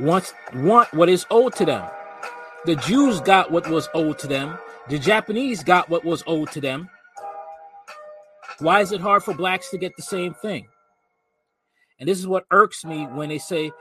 [0.00, 1.88] want want what is owed to them.
[2.64, 4.58] The Jews got what was owed to them.
[4.88, 6.88] The Japanese got what was owed to them.
[8.58, 10.66] Why is it hard for blacks to get the same thing?
[11.98, 13.72] And this is what irks me when they say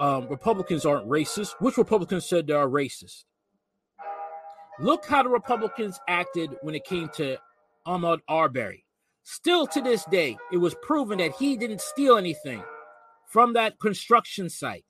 [0.00, 1.54] um, Republicans aren't racist.
[1.60, 3.24] Which Republicans said they are racist?
[4.80, 7.36] Look how the Republicans acted when it came to
[7.86, 8.84] Ahmaud Arbery.
[9.22, 12.62] Still to this day, it was proven that he didn't steal anything
[13.26, 14.84] from that construction site.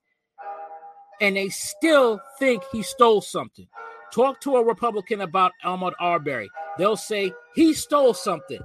[1.21, 3.67] And they still think he stole something.
[4.13, 6.49] Talk to a Republican about Ahmaud Arbery.
[6.79, 8.61] They'll say he stole something.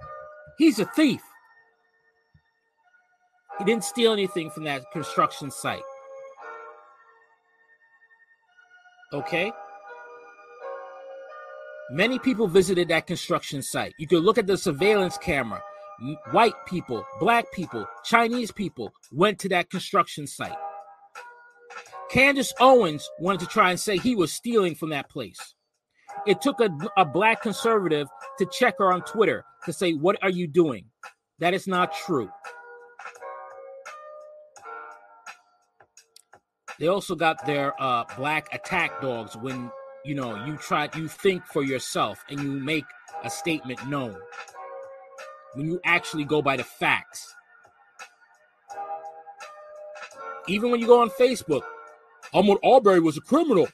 [0.58, 1.22] He's a thief.
[3.58, 5.82] He didn't steal anything from that construction site.
[9.14, 9.52] Okay?
[11.90, 13.94] Many people visited that construction site.
[13.98, 15.62] You could look at the surveillance camera.
[16.32, 20.58] White people, black people, Chinese people went to that construction site.
[22.12, 25.56] Candace Owens wanted to try and say he was stealing from that place.
[26.26, 30.30] It took a, a black conservative to check her on Twitter to say, What are
[30.30, 30.86] you doing?
[31.40, 32.30] That is not true.
[36.80, 39.72] They also got their uh, black attack dogs when
[40.06, 42.86] you know you try you think for yourself and you make
[43.24, 44.16] a statement known
[45.56, 47.36] when you actually go by the facts
[50.48, 51.62] even when you go on Facebook,
[52.34, 53.68] Ahmaud Arbery was a criminal.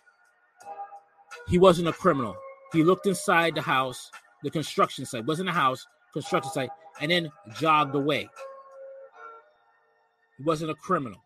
[1.48, 2.36] He wasn't a criminal.
[2.72, 4.10] He looked inside the house,
[4.42, 7.30] the construction site, wasn't a house, construction site, and then
[7.60, 8.28] jogged away.
[10.38, 11.24] He wasn't a criminal.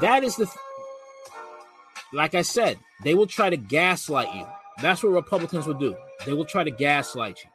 [0.00, 0.56] That is the, th-
[2.12, 4.46] like I said, they will try to gaslight you.
[4.80, 5.96] That's what Republicans will do.
[6.24, 7.50] They will try to gaslight you.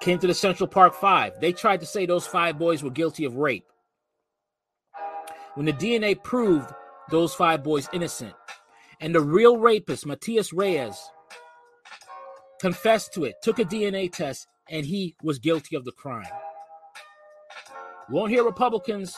[0.00, 1.40] Came to the Central Park Five.
[1.40, 3.66] They tried to say those five boys were guilty of rape.
[5.54, 6.70] When the DNA proved
[7.10, 8.34] those five boys innocent,
[9.00, 11.10] and the real rapist, Matias Reyes,
[12.60, 16.26] confessed to it, took a DNA test, and he was guilty of the crime.
[18.08, 19.16] You won't hear Republicans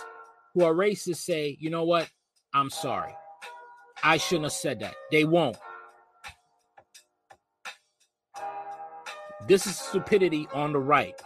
[0.55, 2.09] who are racist say, you know what?
[2.55, 3.15] I'm sorry.
[4.03, 4.95] I shouldn't have said that.
[5.11, 5.57] They won't.
[9.47, 11.21] This is stupidity on the right.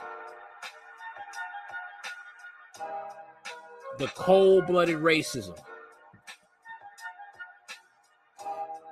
[3.99, 5.57] The cold blooded racism.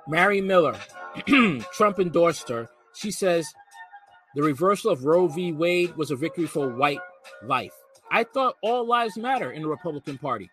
[0.07, 0.77] Mary Miller,
[1.73, 2.69] Trump endorsed her.
[2.93, 3.47] She says
[4.35, 5.51] the reversal of Roe v.
[5.51, 6.99] Wade was a victory for white
[7.43, 7.73] life.
[8.11, 10.49] I thought all lives matter in the Republican Party.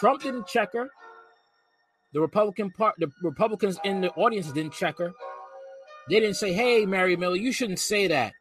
[0.00, 0.88] Trump didn't check her.
[2.12, 5.12] The Republican part, the Republicans in the audience didn't check her.
[6.08, 8.32] They didn't say, "Hey, Mary Miller, you shouldn't say that."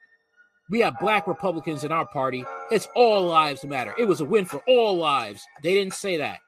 [0.69, 2.45] We have black Republicans in our party.
[2.71, 3.93] It's all lives matter.
[3.97, 5.45] It was a win for all lives.
[5.63, 6.39] They didn't say that.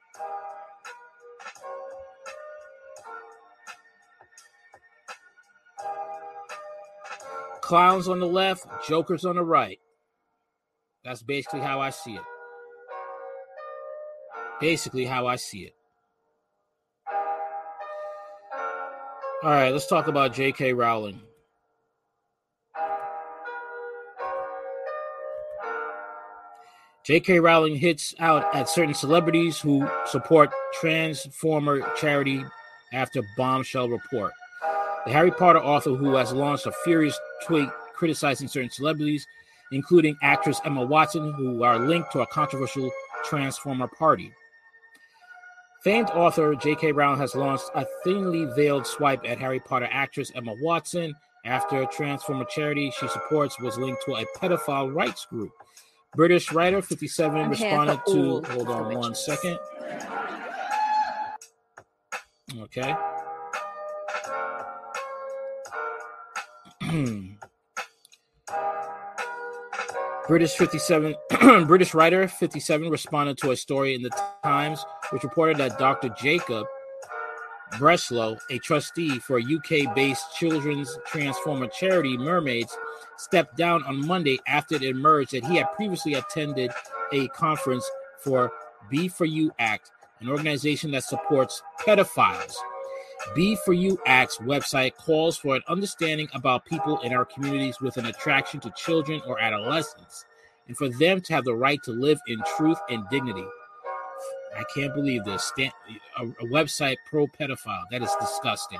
[7.64, 9.78] Clowns on the left, jokers on the right.
[11.02, 12.22] That's basically how I see it.
[14.60, 15.74] Basically, how I see it.
[19.42, 20.74] All right, let's talk about J.K.
[20.74, 21.22] Rowling.
[27.06, 27.40] J.K.
[27.40, 32.44] Rowling hits out at certain celebrities who support Transformer charity
[32.92, 34.34] after bombshell report.
[35.06, 39.26] The Harry Potter author who has launched a furious tweet criticizing certain celebrities,
[39.70, 42.90] including actress Emma Watson, who are linked to a controversial
[43.24, 44.32] Transformer party.
[45.82, 46.92] Famed author J.K.
[46.92, 51.86] Rowling has launched a thinly veiled swipe at Harry Potter actress Emma Watson after a
[51.86, 55.52] Transformer charity she supports was linked to a pedophile rights group.
[56.16, 59.58] British writer 57 I'm responded to, hold on one second.
[62.60, 62.94] Okay.
[66.94, 67.32] Hmm.
[70.28, 71.16] British 57
[71.66, 74.10] British writer 57 responded to a story in the
[74.44, 76.10] Times which reported that Dr.
[76.10, 76.68] Jacob
[77.72, 82.78] Breslow, a trustee for a UK-based children's transformer charity Mermaids,
[83.16, 86.70] stepped down on Monday after it emerged that he had previously attended
[87.12, 87.84] a conference
[88.20, 88.52] for
[88.92, 89.90] B4U-ACT,
[90.20, 92.54] an organization that supports pedophiles.
[93.36, 98.70] B4U-ACT's website calls for an understanding about people in our communities with an attraction to
[98.76, 100.24] children or adolescents,
[100.68, 103.44] and for them to have the right to live in truth and dignity.
[104.56, 105.52] I can't believe this.
[105.58, 107.84] A website pro pedophile.
[107.90, 108.78] That is disgusting.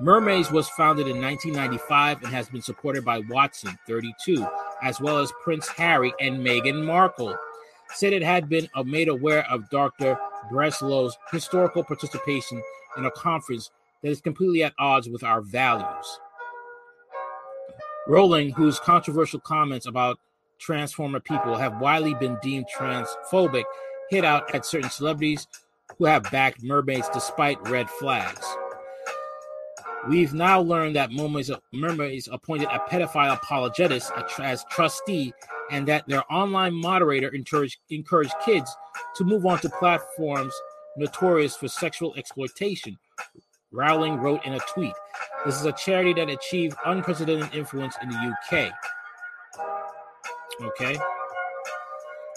[0.00, 4.46] Mermaids was founded in 1995 and has been supported by Watson, 32,
[4.82, 7.36] as well as Prince Harry and Meghan Markle.
[7.94, 10.18] Said it had been uh, made aware of Dr.
[10.50, 12.60] Breslow's historical participation
[12.96, 13.70] in a conference
[14.04, 16.20] that is completely at odds with our values.
[18.06, 20.18] Rowling, whose controversial comments about
[20.60, 23.64] Transformer people have widely been deemed transphobic,
[24.10, 25.48] hit out at certain celebrities
[25.98, 28.46] who have backed mermaids despite red flags.
[30.06, 35.32] We've now learned that Mermaids, appointed a pedophile apologist as trustee
[35.70, 38.76] and that their online moderator encouraged kids
[39.16, 40.54] to move on to platforms
[40.98, 42.98] notorious for sexual exploitation.
[43.74, 44.94] Rowling wrote in a tweet
[45.44, 48.72] This is a charity that achieved unprecedented influence in the UK.
[50.62, 50.96] Okay.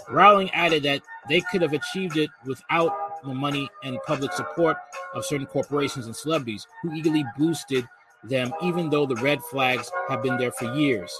[0.09, 4.77] Rowling added that they could have achieved it without the money and public support
[5.13, 7.87] of certain corporations and celebrities who eagerly boosted
[8.23, 11.13] them, even though the red flags have been there for years.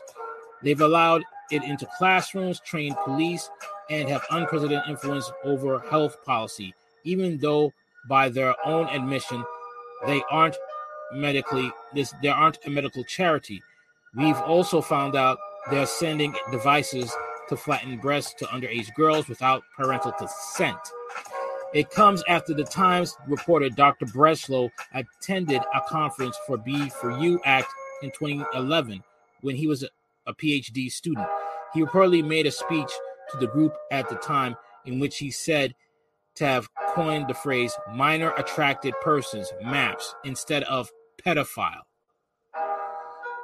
[0.64, 3.50] They've allowed it into classrooms, trained police,
[3.92, 7.72] and have unprecedented influence over health policy, even though
[8.10, 9.44] by their own admission
[10.06, 10.58] they aren't
[11.14, 13.62] medically this they aren't a medical charity.
[14.16, 15.38] We've also found out
[15.70, 17.16] they're sending devices
[17.50, 20.78] to flatten breasts to underage girls without parental consent.
[21.74, 24.06] It comes after the Times reported Dr.
[24.06, 27.70] Breslow attended a conference for B4U-ACT
[28.02, 29.04] in 2011
[29.42, 29.84] when he was
[30.26, 31.28] a PhD student.
[31.74, 32.90] He reportedly made a speech
[33.32, 35.76] to the group at the time in which he said
[36.38, 40.90] to have coined the phrase minor attracted persons, MAPS, instead of
[41.24, 41.82] pedophile.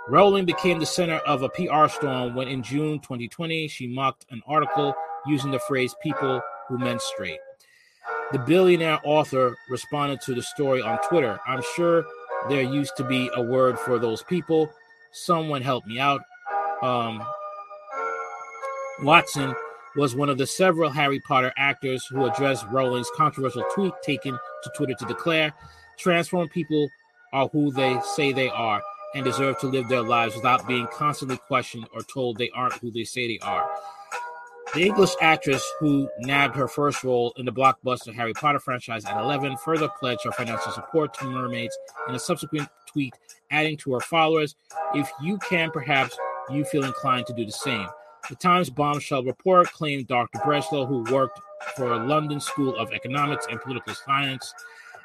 [0.07, 4.41] Rowling became the center of a PR storm when in June 2020 she mocked an
[4.45, 4.93] article
[5.25, 7.39] using the phrase people who menstruate.
[8.31, 11.39] The billionaire author responded to the story on Twitter.
[11.47, 12.05] I'm sure
[12.49, 14.69] there used to be a word for those people.
[15.11, 16.21] Someone help me out.
[16.81, 17.23] Um,
[19.01, 19.55] Watson
[19.95, 24.71] was one of the several Harry Potter actors who addressed Rowling's controversial tweet taken to
[24.75, 25.53] Twitter to declare
[25.97, 26.89] transform people
[27.31, 28.81] are who they say they are
[29.15, 32.91] and deserve to live their lives without being constantly questioned or told they aren't who
[32.91, 33.69] they say they are.
[34.73, 39.19] The English actress who nabbed her first role in the blockbuster Harry Potter franchise at
[39.19, 41.77] 11 further pledged her financial support to mermaids
[42.09, 43.13] in a subsequent tweet,
[43.51, 44.55] adding to her followers,
[44.95, 46.17] If you can, perhaps
[46.49, 47.87] you feel inclined to do the same.
[48.29, 50.39] The Times bombshell report claimed Dr.
[50.39, 51.41] Breslow, who worked
[51.75, 54.53] for London School of Economics and Political Science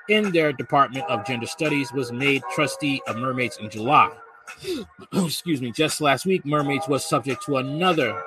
[0.09, 4.13] in their Department of Gender Studies, was made trustee of Mermaids in July.
[5.13, 8.23] Excuse me, just last week, Mermaids was subject to another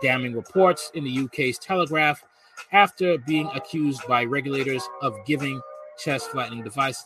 [0.00, 2.22] damning reports in the UK's Telegraph
[2.70, 5.60] after being accused by regulators of giving
[5.98, 7.04] chest flattening devices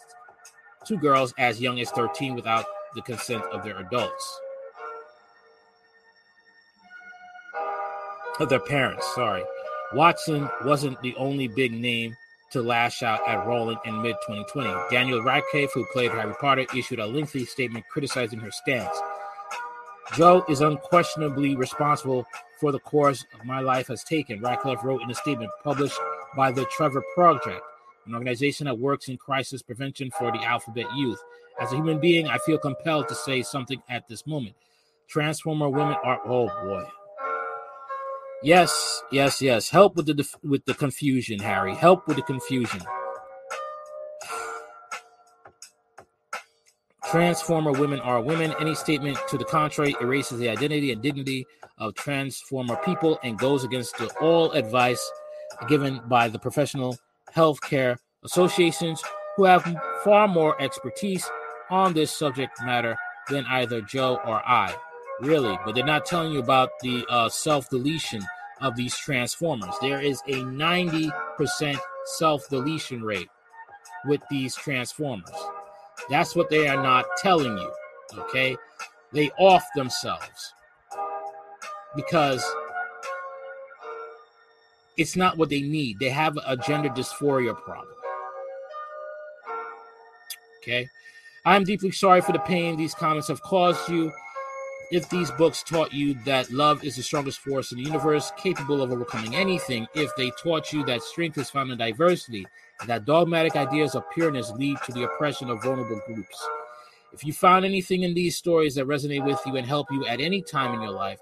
[0.85, 4.41] to girls as young as 13 without the consent of their adults.
[8.45, 9.43] Their parents, sorry.
[9.95, 12.15] Watson wasn't the only big name
[12.51, 14.73] to lash out at Rowling in mid 2020.
[14.91, 18.97] Daniel Radcliffe, who played Harry Potter, issued a lengthy statement criticizing her stance.
[20.15, 22.27] Joe is unquestionably responsible
[22.61, 25.99] for the course my life has taken, Radcliffe wrote in a statement published
[26.37, 27.61] by the Trevor Project,
[28.07, 31.21] an organization that works in crisis prevention for the alphabet youth.
[31.61, 34.55] As a human being, I feel compelled to say something at this moment.
[35.09, 36.85] Transformer women are oh boy.
[38.43, 39.71] Yes, yes, yes.
[39.71, 41.75] Help with the with the confusion, Harry.
[41.75, 42.81] Help with the confusion.
[47.11, 48.55] Transformer women are women.
[48.61, 51.47] Any statement to the contrary erases the identity and dignity
[51.79, 55.01] of transformer people and goes against the, all advice
[55.69, 56.99] given by the professional
[57.35, 59.03] healthcare associations
[59.37, 59.63] who have
[60.03, 61.29] far more expertise
[61.71, 62.97] on this subject matter
[63.31, 64.75] than either Joe or I.
[65.21, 68.23] Really, but they're not telling you about the uh, self deletion
[68.61, 69.75] of these transformers.
[69.81, 71.79] There is a 90%
[72.19, 73.29] self deletion rate
[74.05, 75.31] with these transformers.
[76.11, 77.73] That's what they are not telling you.
[78.19, 78.57] Okay.
[79.13, 80.55] They off themselves
[81.95, 82.45] because
[84.97, 85.99] it's not what they need.
[85.99, 87.95] They have a gender dysphoria problem.
[90.63, 90.89] Okay.
[91.45, 94.13] I'm deeply sorry for the pain these comments have caused you.
[94.93, 98.83] If these books taught you that love is the strongest force in the universe, capable
[98.83, 102.47] of overcoming anything, if they taught you that strength is found in diversity,
[102.87, 106.49] that dogmatic ideas of pureness lead to the oppression of vulnerable groups.
[107.13, 110.21] If you found anything in these stories that resonate with you and help you at
[110.21, 111.19] any time in your life,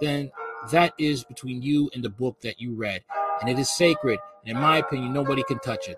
[0.00, 0.30] then
[0.70, 3.02] that is between you and the book that you read.
[3.40, 4.20] And it is sacred.
[4.44, 5.96] And in my opinion, nobody can touch it.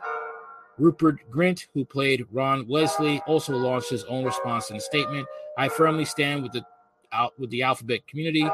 [0.78, 5.26] Rupert Grint, who played Ron Weasley, also launched his own response in a statement.
[5.58, 6.64] I firmly stand with the
[7.12, 8.48] out with the alphabet community.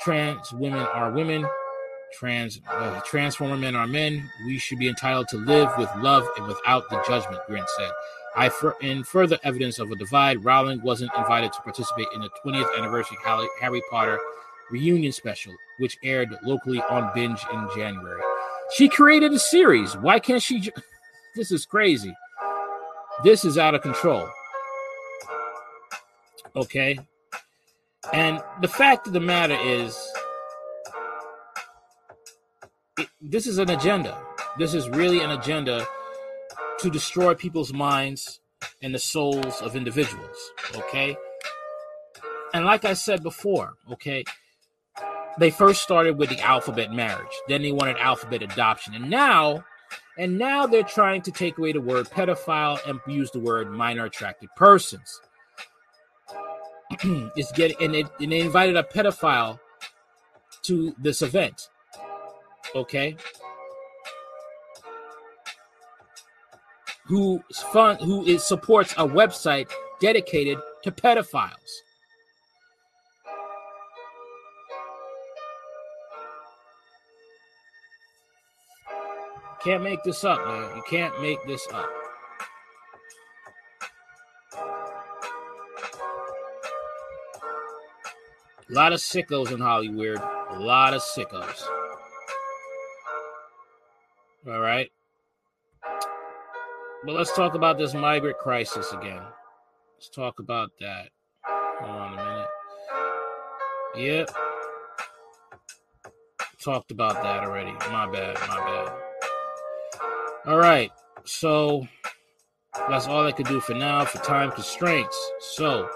[0.00, 1.46] Trans women are women
[2.12, 4.28] trans uh, transformer men are men.
[4.46, 7.90] We should be entitled to live with love and without the judgment, Grint said.
[8.36, 8.50] I,
[8.82, 13.16] in further evidence of a divide, Rowling wasn't invited to participate in the 20th anniversary
[13.60, 14.20] Harry Potter
[14.70, 18.20] reunion special, which aired locally on Binge in January.
[18.74, 19.96] She created a series.
[19.96, 20.60] Why can't she?
[20.60, 20.72] Ju-
[21.36, 22.14] this is crazy.
[23.24, 24.28] This is out of control.
[26.54, 26.98] Okay.
[28.12, 29.98] And the fact of the matter is,
[32.98, 34.18] it, this is an agenda.
[34.58, 35.86] This is really an agenda
[36.78, 38.40] to destroy people's minds
[38.82, 40.36] and the souls of individuals.
[40.74, 41.16] Okay.
[42.54, 44.24] And like I said before, okay,
[45.38, 47.32] they first started with the alphabet marriage.
[47.48, 48.94] Then they wanted alphabet adoption.
[48.94, 49.64] And now,
[50.16, 54.06] and now they're trying to take away the word pedophile and use the word minor
[54.06, 55.20] attracted persons.
[57.36, 59.58] it's getting and, it, and they invited a pedophile
[60.62, 61.68] to this event.
[62.74, 63.16] Okay.
[67.06, 69.70] Who fund who is supports a website
[70.00, 71.82] dedicated to pedophiles.
[79.62, 80.76] Can't make this up, man.
[80.76, 81.88] You can't make this up.
[88.68, 90.18] A lot of sickos in Hollywood.
[90.50, 91.62] A lot of sickos.
[94.46, 94.90] All right.
[97.04, 99.22] But let's talk about this migrant crisis again.
[99.96, 101.10] Let's talk about that.
[101.44, 102.48] Hold on a minute.
[103.96, 104.30] Yep.
[106.62, 107.70] Talked about that already.
[107.92, 108.36] My bad.
[108.48, 108.92] My bad.
[110.46, 110.90] All right.
[111.24, 111.86] So
[112.88, 115.16] that's all I could do for now for time constraints.
[115.54, 115.88] So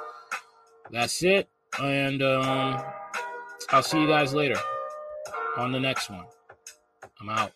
[0.93, 1.49] that's it.
[1.79, 2.83] And um,
[3.71, 4.57] I'll see you guys later
[5.57, 6.25] on the next one.
[7.21, 7.53] I'm out.